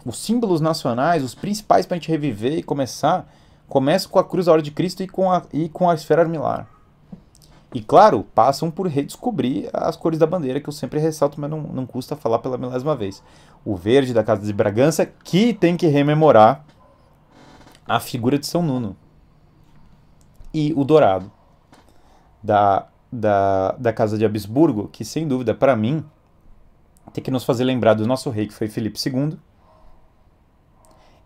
[0.05, 3.31] Os símbolos nacionais, os principais para a gente reviver e começar,
[3.69, 6.23] começam com a cruz da hora de Cristo e com a, e com a esfera
[6.23, 6.67] armilar.
[7.75, 11.61] E claro, passam por redescobrir as cores da bandeira, que eu sempre ressalto, mas não,
[11.61, 13.23] não custa falar pela milésima vez.
[13.65, 16.65] O verde da Casa de Bragança, que tem que rememorar
[17.87, 18.97] a figura de São Nuno.
[20.55, 21.31] E o dourado
[22.43, 26.05] da, da, da Casa de Habsburgo, que sem dúvida, para mim,
[27.13, 29.39] tem que nos fazer lembrar do nosso rei, que foi Felipe II.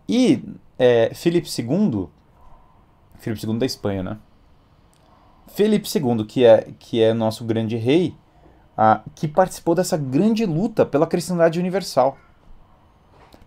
[0.09, 0.43] E
[0.77, 2.09] é, Felipe II,
[3.15, 4.17] Felipe II da Espanha, né?
[5.53, 8.15] Felipe II, que é, que é nosso grande rei,
[8.77, 12.17] ah, que participou dessa grande luta pela cristandade universal.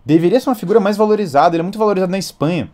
[0.05, 2.71] Deveria ser uma figura mais valorizada, ele é muito valorizado na Espanha.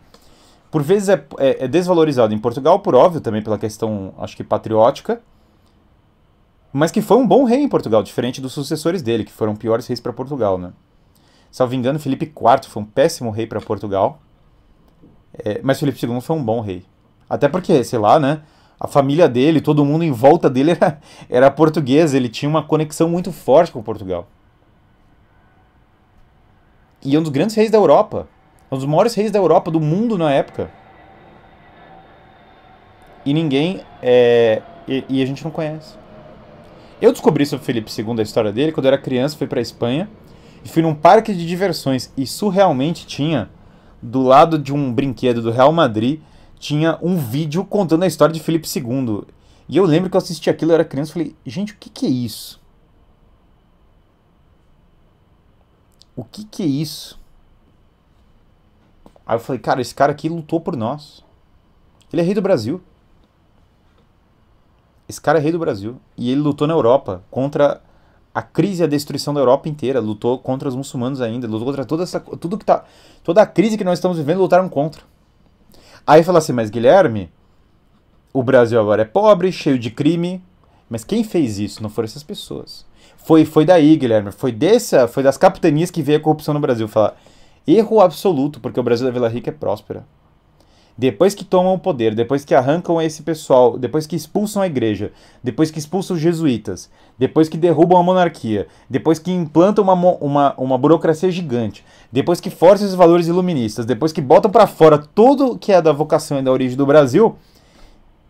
[0.69, 4.43] Por vezes é, é, é desvalorizado em Portugal, por óbvio, também pela questão, acho que
[4.43, 5.21] patriótica.
[6.73, 9.87] Mas que foi um bom rei em Portugal, diferente dos sucessores dele, que foram piores
[9.87, 10.71] reis para Portugal, né?
[11.49, 14.21] Salvo engano, Felipe IV foi um péssimo rei para Portugal.
[15.33, 16.85] É, mas Felipe II foi um bom rei.
[17.29, 18.41] Até porque, sei lá, né?
[18.83, 23.07] A família dele, todo mundo em volta dele era, era português, ele tinha uma conexão
[23.07, 24.27] muito forte com Portugal.
[27.03, 28.27] E é um dos grandes reis da Europa,
[28.71, 30.71] um dos maiores reis da Europa, do mundo na época.
[33.23, 33.81] E ninguém.
[34.01, 35.93] É, e, e, a gente não conhece.
[36.99, 40.09] Eu descobri sobre Felipe II, a história dele, quando eu era criança, fui para Espanha
[40.65, 43.47] e fui num parque de diversões e surrealmente tinha,
[44.01, 46.19] do lado de um brinquedo do Real Madrid,
[46.61, 49.23] tinha um vídeo contando a história de Felipe II.
[49.67, 51.89] E eu lembro que eu assisti aquilo, eu era criança e falei, gente, o que,
[51.89, 52.61] que é isso?
[56.15, 57.19] O que, que é isso?
[59.25, 61.23] Aí eu falei, cara, esse cara aqui lutou por nós.
[62.13, 62.79] Ele é rei do Brasil.
[65.09, 65.99] Esse cara é rei do Brasil.
[66.15, 67.81] E ele lutou na Europa contra
[68.35, 69.99] a crise e a destruição da Europa inteira.
[69.99, 71.47] Lutou contra os muçulmanos ainda.
[71.47, 72.19] Lutou contra toda essa.
[72.19, 72.83] Tudo que tá.
[73.23, 75.01] Toda a crise que nós estamos vivendo lutaram contra.
[76.05, 77.31] Aí fala assim, mas Guilherme,
[78.33, 80.43] o Brasil agora é pobre, cheio de crime.
[80.89, 81.81] Mas quem fez isso?
[81.81, 82.85] Não foram essas pessoas.
[83.17, 84.31] Foi, foi daí, Guilherme.
[84.31, 86.87] Foi dessa, foi das capitanias que veio a corrupção no Brasil.
[86.87, 87.15] Fala,
[87.65, 90.05] Erro absoluto, porque o Brasil da Vila Rica é próspera.
[90.97, 95.11] Depois que tomam o poder, depois que arrancam esse pessoal, depois que expulsam a igreja,
[95.43, 100.53] depois que expulsam os jesuítas, depois que derrubam a monarquia, depois que implantam uma, uma,
[100.57, 105.57] uma burocracia gigante, depois que forçam os valores iluministas, depois que botam para fora tudo
[105.57, 107.35] que é da vocação e da origem do Brasil,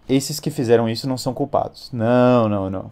[0.08, 1.90] esses que fizeram isso não são culpados.
[1.92, 2.92] Não, não, não.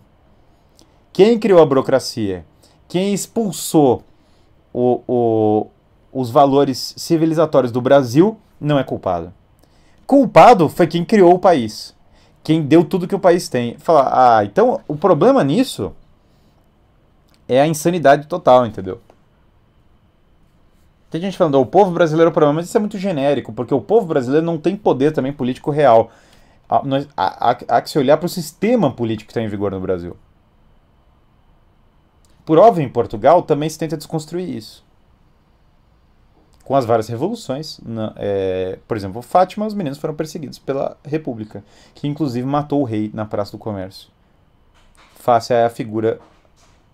[1.11, 2.45] Quem criou a burocracia,
[2.87, 4.03] quem expulsou
[4.73, 5.67] o, o,
[6.11, 9.33] os valores civilizatórios do Brasil, não é culpado.
[10.09, 11.95] Culpado foi quem criou o país.
[12.43, 13.77] Quem deu tudo que o país tem.
[13.77, 15.95] Fala, ah, então o problema nisso
[17.47, 18.99] é a insanidade total, entendeu?
[21.11, 23.71] Tem gente falando, o povo brasileiro é o problema, mas isso é muito genérico, porque
[23.71, 26.09] o povo brasileiro não tem poder também político real.
[26.67, 26.81] Há,
[27.15, 30.17] há, há que se olhar para o sistema político que está em vigor no Brasil.
[32.43, 34.88] Por óbvio, em Portugal também se tenta desconstruir isso
[36.69, 37.79] com as várias revoluções.
[37.83, 41.63] Na, é, por exemplo, Fátima, os meninos foram perseguidos pela República,
[41.95, 44.11] que inclusive matou o rei na Praça do Comércio.
[45.15, 46.19] Face a figura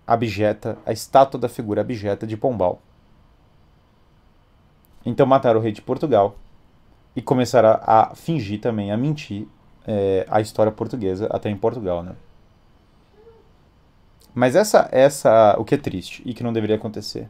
[0.07, 2.81] abjeta, a estátua da figura abjeta de Pombal.
[5.05, 6.37] Então mataram o rei de Portugal
[7.13, 9.45] e começaram a, a fingir também, a mentir
[9.85, 12.15] é, a história portuguesa até em Portugal, né?
[14.33, 17.29] Mas essa, essa, o que é triste e que não deveria acontecer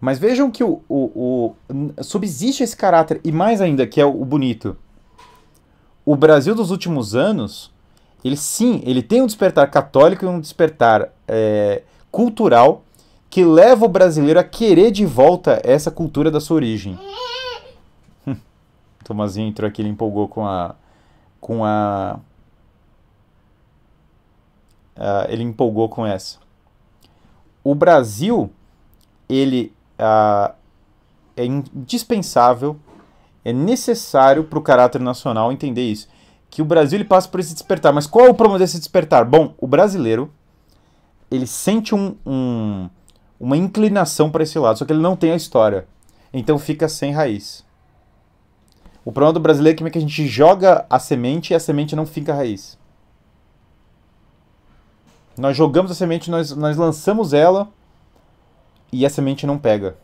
[0.00, 4.24] mas vejam que o, o, o, subsiste esse caráter, e mais ainda, que é o,
[4.24, 4.76] bonito.
[6.04, 7.72] O Brasil dos últimos anos,
[8.24, 12.84] ele sim, ele tem um despertar católico e um despertar é, cultural
[13.28, 16.98] que leva o brasileiro a querer de volta essa cultura da sua origem.
[19.04, 20.74] Tomazinho entrou aqui, ele empolgou com a.
[21.40, 22.20] com a.
[24.96, 26.38] Uh, ele empolgou com essa.
[27.62, 28.50] O Brasil,
[29.28, 30.54] ele uh,
[31.36, 32.76] é indispensável,
[33.44, 36.08] é necessário para o caráter nacional entender isso.
[36.50, 37.92] Que o Brasil ele passa por esse despertar.
[37.92, 39.24] Mas qual é o problema desse despertar?
[39.24, 40.32] Bom, o brasileiro
[41.30, 42.88] ele sente um, um,
[43.38, 45.86] uma inclinação para esse lado, só que ele não tem a história.
[46.32, 47.64] Então fica sem raiz.
[49.04, 52.04] O problema do brasileiro é que a gente joga a semente e a semente não
[52.04, 52.78] fica raiz.
[55.36, 57.68] Nós jogamos a semente, nós, nós lançamos ela
[58.92, 59.96] e a semente não pega.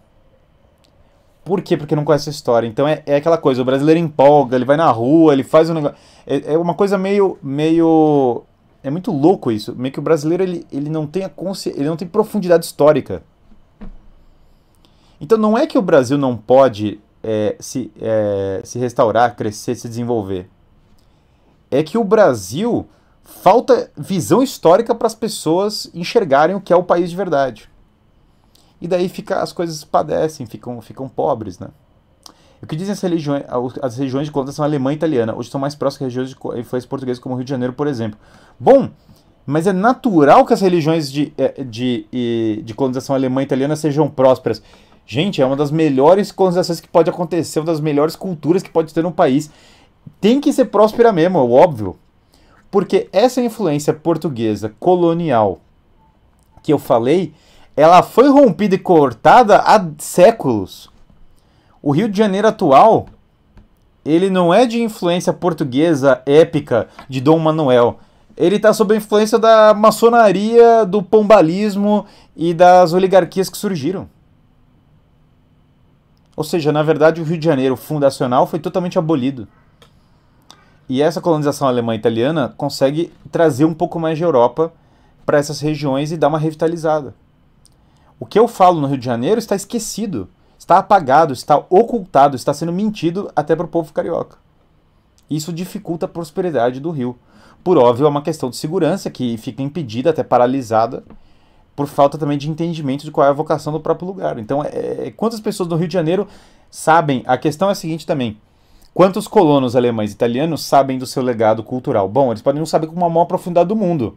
[1.45, 1.77] Por quê?
[1.77, 2.67] Porque não conhece a história.
[2.67, 5.75] Então é, é aquela coisa, o brasileiro empolga, ele vai na rua, ele faz um
[5.75, 5.97] negócio.
[6.27, 7.39] É, é uma coisa meio.
[7.43, 8.45] meio.
[8.83, 9.75] É muito louco isso.
[9.77, 11.71] Meio que o brasileiro ele, ele não tem a consci...
[11.71, 13.23] ele não tem profundidade histórica.
[15.21, 19.89] Então não é que o Brasil não pode é, se, é, se restaurar, crescer, se
[19.89, 20.49] desenvolver.
[21.71, 22.87] É que o Brasil
[23.23, 27.71] falta visão histórica para as pessoas enxergarem o que é o país de verdade.
[28.81, 31.69] E daí fica, as coisas padecem, ficam, ficam pobres, né?
[32.63, 33.45] O que dizem as regiões,
[33.83, 35.35] as regiões de colonização alemã e italiana?
[35.37, 38.19] Hoje são mais próximas regiões de influência portuguesa, como o Rio de Janeiro, por exemplo.
[38.59, 38.89] Bom,
[39.47, 43.77] mas é natural que as religiões de, eh, de, de, de colonização alemã e italiana
[43.77, 44.63] sejam prósperas.
[45.07, 48.95] Gente, é uma das melhores colonizações que pode acontecer, uma das melhores culturas que pode
[48.95, 49.51] ter no país.
[50.19, 51.97] Tem que ser próspera mesmo, é óbvio.
[52.71, 55.61] Porque essa influência portuguesa colonial
[56.63, 57.35] que eu falei
[57.77, 60.91] ela foi rompida e cortada há séculos.
[61.83, 63.07] O Rio de Janeiro atual,
[64.05, 67.99] ele não é de influência portuguesa épica de Dom Manuel.
[68.37, 72.07] Ele está sob a influência da maçonaria, do pombalismo
[72.37, 74.09] e das oligarquias que surgiram.
[76.37, 79.47] Ou seja, na verdade, o Rio de Janeiro fundacional foi totalmente abolido.
[80.89, 84.73] E essa colonização alemã e italiana consegue trazer um pouco mais de Europa
[85.25, 87.15] para essas regiões e dar uma revitalizada.
[88.19, 92.55] O que eu falo no Rio de Janeiro está esquecido, está apagado, está ocultado, está
[92.55, 94.39] sendo mentido até para o povo carioca.
[95.29, 97.19] Isso dificulta a prosperidade do Rio.
[97.63, 101.03] Por óbvio, é uma questão de segurança que fica impedida, até paralisada,
[101.75, 104.39] por falta também de entendimento de qual é a vocação do próprio lugar.
[104.39, 106.29] Então, é, é quantas pessoas do Rio de Janeiro
[106.71, 107.23] sabem?
[107.27, 108.39] A questão é a seguinte também.
[108.93, 112.09] Quantos colonos alemães e italianos sabem do seu legado cultural?
[112.09, 114.17] Bom, eles podem não saber com uma maior profundidade do mundo.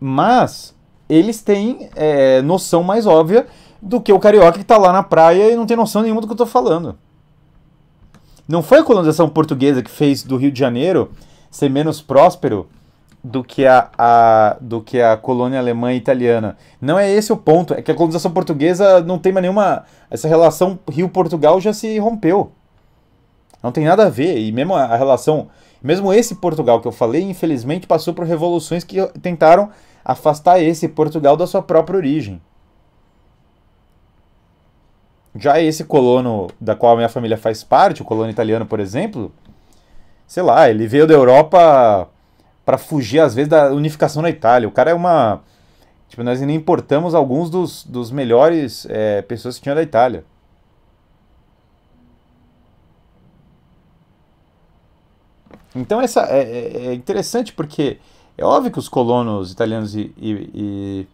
[0.00, 0.74] Mas
[1.08, 3.46] eles têm é, noção mais óbvia
[3.80, 6.26] do que o carioca que está lá na praia e não tem noção nenhuma do
[6.26, 6.96] que eu estou falando.
[8.46, 11.10] Não foi a colonização portuguesa que fez do Rio de Janeiro
[11.50, 12.68] ser menos próspero
[13.22, 16.56] do que a, a, do que a colônia alemã e italiana.
[16.80, 17.74] Não é esse o ponto.
[17.74, 19.84] É que a colonização portuguesa não tem mais nenhuma.
[20.10, 22.52] Essa relação Rio-Portugal já se rompeu.
[23.62, 24.38] Não tem nada a ver.
[24.38, 25.48] E mesmo a relação.
[25.82, 29.70] Mesmo esse Portugal que eu falei, infelizmente passou por revoluções que tentaram
[30.08, 32.40] afastar esse Portugal da sua própria origem.
[35.36, 39.30] Já esse colono da qual a minha família faz parte, o colono italiano, por exemplo,
[40.26, 42.08] sei lá, ele veio da Europa
[42.64, 44.66] para fugir, às vezes, da unificação na Itália.
[44.66, 45.42] O cara é uma.
[46.08, 50.24] Tipo, nós ainda importamos alguns dos, dos melhores é, pessoas que tinham da Itália.
[55.76, 57.98] Então essa é, é, é, interessante porque
[58.38, 61.06] é óbvio que os colonos italianos e, e,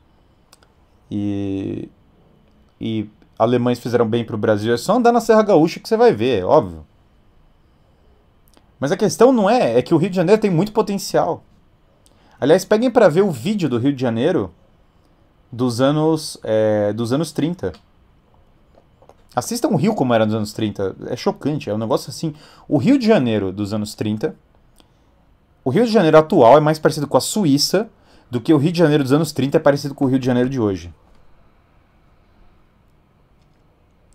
[1.11, 1.89] e,
[2.79, 4.75] e, alemães fizeram bem para o Brasil.
[4.75, 6.87] É só andar na Serra Gaúcha que você vai ver, é óbvio.
[8.79, 11.43] Mas a questão não é, é que o Rio de Janeiro tem muito potencial.
[12.39, 14.53] Aliás, peguem para ver o vídeo do Rio de Janeiro
[15.51, 17.72] dos anos, é, dos anos 30.
[19.35, 20.95] Assistam o Rio como era nos anos 30.
[21.07, 22.35] É chocante, é um negócio assim.
[22.68, 24.37] O Rio de Janeiro dos anos 30.
[25.65, 27.89] O Rio de Janeiro atual é mais parecido com a Suíça
[28.31, 30.27] do que o Rio de Janeiro dos anos 30 é parecido com o Rio de
[30.27, 30.93] Janeiro de hoje.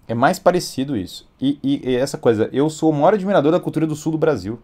[0.08, 1.28] É mais parecido isso.
[1.42, 4.18] E, e, e, essa coisa, eu sou o maior admirador da cultura do sul do
[4.18, 4.60] Brasil.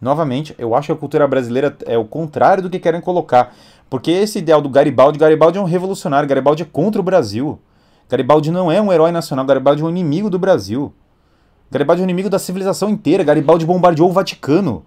[0.00, 3.54] Novamente, eu acho que a cultura brasileira é o contrário do que querem colocar.
[3.90, 7.58] Porque esse ideal do Garibaldi, Garibaldi é um revolucionário, Garibaldi é contra o Brasil.
[8.08, 10.92] Garibaldi não é um herói nacional, Garibaldi é um inimigo do Brasil.
[11.70, 14.84] Garibaldi é um inimigo da civilização inteira, Garibaldi bombardeou o Vaticano.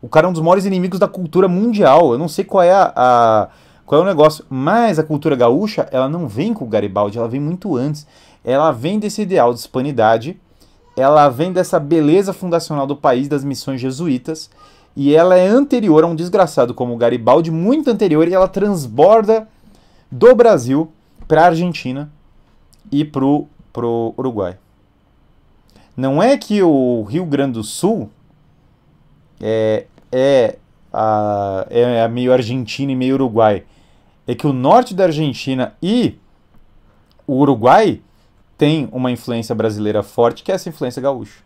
[0.00, 2.12] O cara é um dos maiores inimigos da cultura mundial.
[2.12, 3.48] Eu não sei qual é a, a
[3.84, 7.28] qual é o negócio, mas a cultura gaúcha, ela não vem com o Garibaldi, ela
[7.28, 8.04] vem muito antes
[8.46, 10.40] ela vem desse ideal de hispanidade,
[10.96, 14.48] ela vem dessa beleza fundacional do país das missões jesuítas,
[14.94, 19.48] e ela é anterior a um desgraçado como Garibaldi, muito anterior, e ela transborda
[20.10, 20.92] do Brasil
[21.26, 22.08] para a Argentina
[22.90, 23.48] e para o
[24.16, 24.56] Uruguai.
[25.96, 28.08] Não é que o Rio Grande do Sul
[29.40, 30.58] é, é,
[30.92, 33.64] a, é meio Argentina e meio Uruguai.
[34.26, 36.18] É que o norte da Argentina e
[37.26, 38.00] o Uruguai
[38.56, 41.44] tem uma influência brasileira forte, que é essa influência gaúcha.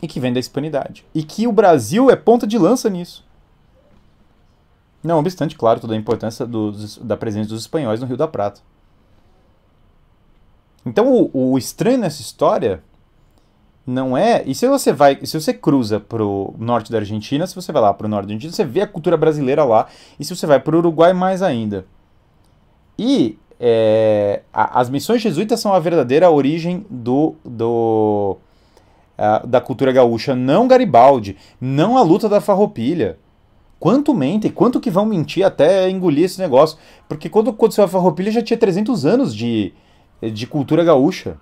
[0.00, 1.04] E que vem da hispanidade.
[1.14, 3.24] E que o Brasil é ponta de lança nisso.
[5.02, 8.60] Não obstante, claro, toda a importância dos, da presença dos espanhóis no Rio da Prata.
[10.84, 12.82] Então, o, o estranho nessa história
[13.86, 14.42] não é.
[14.44, 17.94] E se você vai, se você cruza pro norte da Argentina, se você vai lá
[17.94, 19.86] pro norte da Argentina, você vê a cultura brasileira lá.
[20.18, 21.86] E se você vai pro Uruguai, mais ainda.
[22.98, 28.36] E é, a, as missões jesuítas são a verdadeira origem do, do
[29.16, 33.18] uh, da cultura gaúcha, não Garibaldi, não a luta da farroupilha.
[33.78, 36.78] Quanto mentem, quanto que vão mentir até engolir esse negócio?
[37.08, 39.72] Porque quando aconteceu a farroupilha já tinha 300 anos de,
[40.32, 41.36] de cultura gaúcha.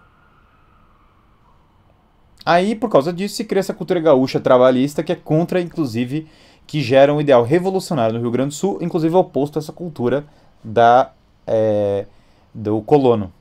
[2.45, 6.28] Aí, por causa disso, se cria essa cultura gaúcha trabalhista que é contra, inclusive,
[6.66, 10.24] que gera um ideal revolucionário no Rio Grande do Sul, inclusive oposto a essa cultura
[10.62, 11.11] da
[11.47, 12.07] é,
[12.53, 13.32] do colono.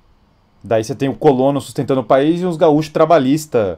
[0.64, 3.78] Daí você tem o colono sustentando o país e os gaúchos trabalhistas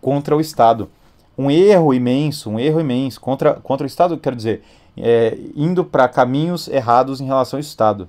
[0.00, 0.90] contra o Estado.
[1.36, 4.62] Um erro imenso, um erro imenso contra, contra o Estado, quero dizer,
[4.96, 8.08] é, indo para caminhos errados em relação ao Estado.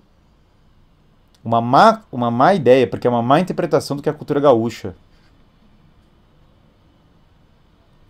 [1.43, 4.39] Uma má, uma má ideia, porque é uma má interpretação do que é a cultura
[4.39, 4.95] gaúcha.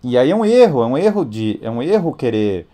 [0.06, 2.66] E aí é um erro, é um erro de, é um erro querer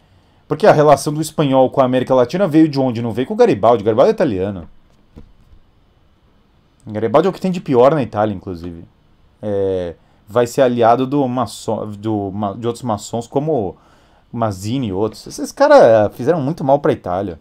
[0.52, 3.00] porque a relação do espanhol com a América Latina veio de onde?
[3.00, 3.82] Não veio com o Garibaldi.
[3.82, 4.68] Garibaldi é italiano.
[6.86, 8.84] Garibaldi é o que tem de pior na Itália, inclusive.
[9.40, 9.94] É,
[10.28, 13.76] vai ser aliado do maçom, do, de outros maçons como
[14.30, 15.26] Mazzini e outros.
[15.26, 17.38] Esses caras fizeram muito mal pra Itália.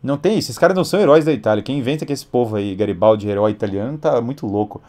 [0.00, 0.46] Não tem isso.
[0.46, 1.60] Esses caras não são heróis da Itália.
[1.60, 4.80] Quem inventa que esse povo aí, Garibaldi, herói italiano, tá muito louco.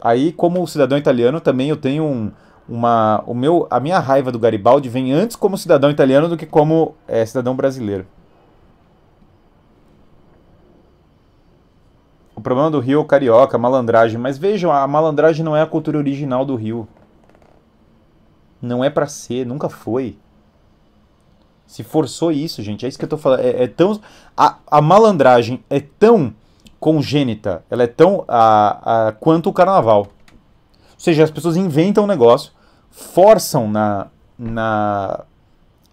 [0.00, 2.32] Aí, como cidadão italiano, também eu tenho um
[2.68, 6.46] uma, o meu, a minha raiva do Garibaldi vem antes como cidadão italiano do que
[6.46, 8.06] como é, cidadão brasileiro.
[12.38, 14.16] O problema do Rio é o carioca, a malandragem.
[14.16, 16.86] Mas vejam, a malandragem não é a cultura original do Rio.
[18.62, 20.16] Não é para ser, nunca foi.
[21.66, 22.86] Se forçou isso, gente.
[22.86, 23.40] É isso que eu tô falando.
[23.40, 24.00] É, é tão.
[24.36, 26.32] A, a, malandragem é tão
[26.78, 30.02] congênita, ela é tão a, a, quanto o carnaval.
[30.02, 32.52] Ou seja, as pessoas inventam um negócio,
[32.98, 35.24] forçam na, na,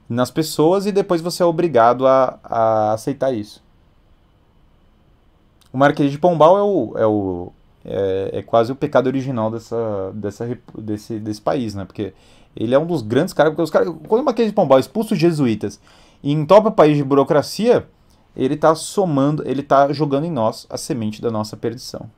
[0.09, 3.63] nas pessoas e depois você é obrigado a, a aceitar isso.
[5.71, 7.51] O Marquês de Pombal é, o, é, o,
[7.85, 11.85] é, é, quase o pecado original dessa, dessa, desse, desse país, né?
[11.85, 12.13] Porque
[12.55, 13.51] ele é um dos grandes caras.
[13.51, 15.79] Porque os caras quando o Marquês de Pombal expulsa os jesuítas
[16.23, 17.87] e entopa o país de burocracia,
[18.35, 22.09] ele está somando, ele está jogando em nós a semente da nossa perdição.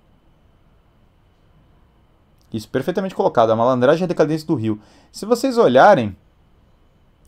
[2.52, 3.52] Isso perfeitamente colocado.
[3.52, 4.80] A malandragem e a decadência do Rio.
[5.12, 6.16] Se vocês olharem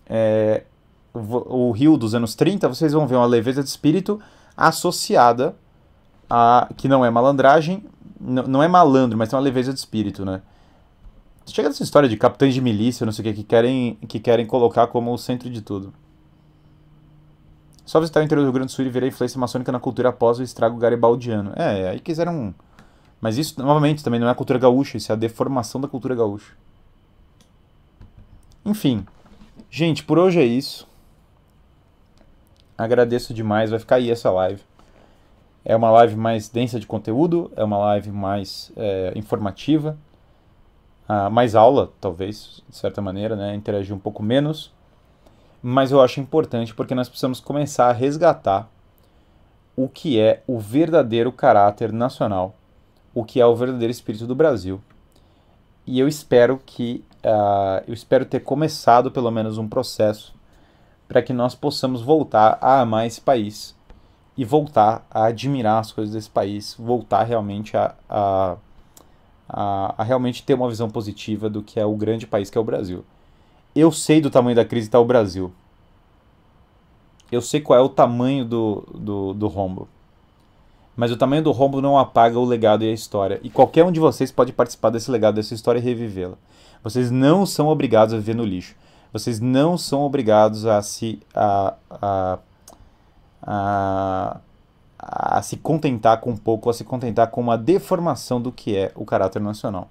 [0.06, 0.64] é,
[1.14, 4.20] o Rio dos anos 30, vocês vão ver uma leveza de espírito
[4.56, 5.56] associada
[6.30, 7.84] a, que não é malandragem,
[8.20, 10.42] não é malandro, mas tem uma leveza de espírito, né?
[11.46, 14.46] Chega dessa história de capitães de milícia, não sei o que, que querem, que querem
[14.46, 15.94] colocar como o centro de tudo.
[17.86, 20.10] Só visitar o interior do Rio Grande do Sul e ver influência maçônica na cultura
[20.10, 21.54] após o estrago garibaldiano.
[21.56, 22.54] É, aí quiseram.
[23.22, 26.16] Mas isso, novamente, também não é a cultura gaúcha, isso é a deformação da cultura
[26.16, 26.54] gaúcha.
[28.66, 29.06] Enfim.
[29.70, 30.88] Gente, por hoje é isso.
[32.78, 34.62] Agradeço demais, vai ficar aí essa live.
[35.66, 39.98] É uma live mais densa de conteúdo, é uma live mais é, informativa,
[41.10, 43.54] uh, mais aula, talvez, de certa maneira, né?
[43.54, 44.72] Interagir um pouco menos.
[45.62, 48.70] Mas eu acho importante porque nós precisamos começar a resgatar
[49.76, 52.56] o que é o verdadeiro caráter nacional,
[53.14, 54.82] o que é o verdadeiro espírito do Brasil.
[55.86, 60.34] E eu espero que uh, eu espero ter começado pelo menos um processo
[61.08, 63.76] para que nós possamos voltar a amar esse país
[64.38, 68.58] e voltar a admirar as coisas desse país, voltar realmente a, a,
[69.50, 72.62] a, a realmente ter uma visão positiva do que é o grande país que é
[72.62, 73.04] o Brasil.
[73.76, 75.52] Eu sei do tamanho da crise que está o Brasil.
[77.32, 79.88] Eu sei qual é o tamanho do, do, do rombo.
[81.00, 83.40] Mas o tamanho do rombo não apaga o legado e a história.
[83.42, 86.36] E qualquer um de vocês pode participar desse legado, dessa história e revivê-la.
[86.84, 88.76] Vocês não são obrigados a viver no lixo.
[89.14, 91.22] Vocês não são obrigados a se.
[91.34, 92.40] a, a
[93.42, 94.42] a,
[95.00, 99.06] a se contentar com pouco, a se contentar com uma deformação do que é o
[99.06, 99.88] caráter nacional.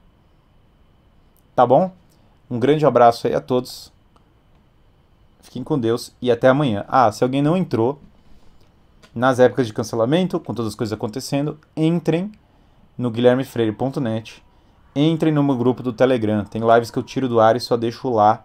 [1.56, 1.90] Tá bom?
[2.50, 3.90] Um grande abraço aí a todos.
[5.40, 6.84] Fiquem com Deus e até amanhã.
[6.86, 7.98] Ah, se alguém não entrou
[9.18, 12.30] nas épocas de cancelamento, com todas as coisas acontecendo, entrem
[12.96, 14.42] no guilhermefreire.net.
[14.94, 16.44] Entrem no meu grupo do Telegram.
[16.44, 18.44] Tem lives que eu tiro do ar e só deixo lá,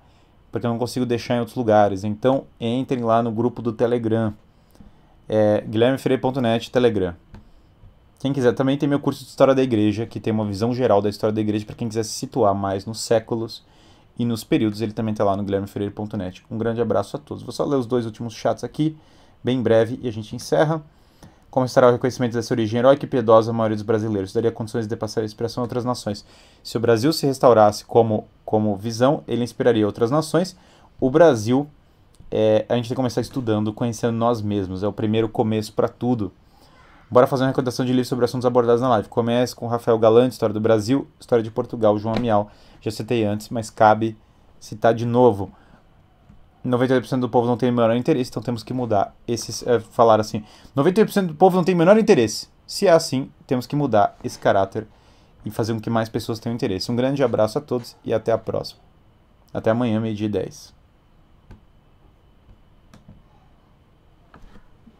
[0.51, 2.03] porque eu não consigo deixar em outros lugares.
[2.03, 4.33] Então, entrem lá no grupo do Telegram
[5.27, 7.15] é guilhermefreire.net, Telegram.
[8.19, 11.01] Quem quiser, também tem meu curso de História da Igreja, que tem uma visão geral
[11.01, 13.65] da história da Igreja para quem quiser se situar mais nos séculos
[14.17, 14.81] e nos períodos.
[14.81, 16.43] Ele também está lá no guilhermefreire.net.
[16.49, 17.43] Um grande abraço a todos.
[17.43, 18.97] Vou só ler os dois últimos chats aqui,
[19.43, 20.81] bem breve, e a gente encerra.
[21.49, 24.33] Como estará o reconhecimento dessa origem heróica e piedosa a maioria dos brasileiros?
[24.33, 26.25] Daria condições de passar a inspiração a outras nações.
[26.63, 30.57] Se o Brasil se restaurasse como, como visão, ele inspiraria outras nações.
[30.99, 31.69] O Brasil
[32.31, 34.81] é, a gente tem que começar estudando, conhecendo nós mesmos.
[34.81, 36.31] É o primeiro começo para tudo.
[37.07, 39.07] Bora fazer uma recordação de livros sobre assuntos abordados na live.
[39.07, 42.49] Comece com Rafael Galante, História do Brasil, História de Portugal, João Amial.
[42.81, 44.17] Já citei antes, mas cabe
[44.59, 45.51] citar de novo.
[46.65, 49.15] 98% do povo não tem o menor interesse, então temos que mudar.
[49.27, 50.43] Esses, é, falar assim,
[50.75, 52.47] 98% do povo não tem o menor interesse.
[52.65, 54.87] Se é assim, temos que mudar esse caráter
[55.45, 56.91] e fazer com que mais pessoas tenham interesse.
[56.91, 58.79] Um grande abraço a todos e até a próxima.
[59.53, 60.82] Até amanhã, meio-dia e 10.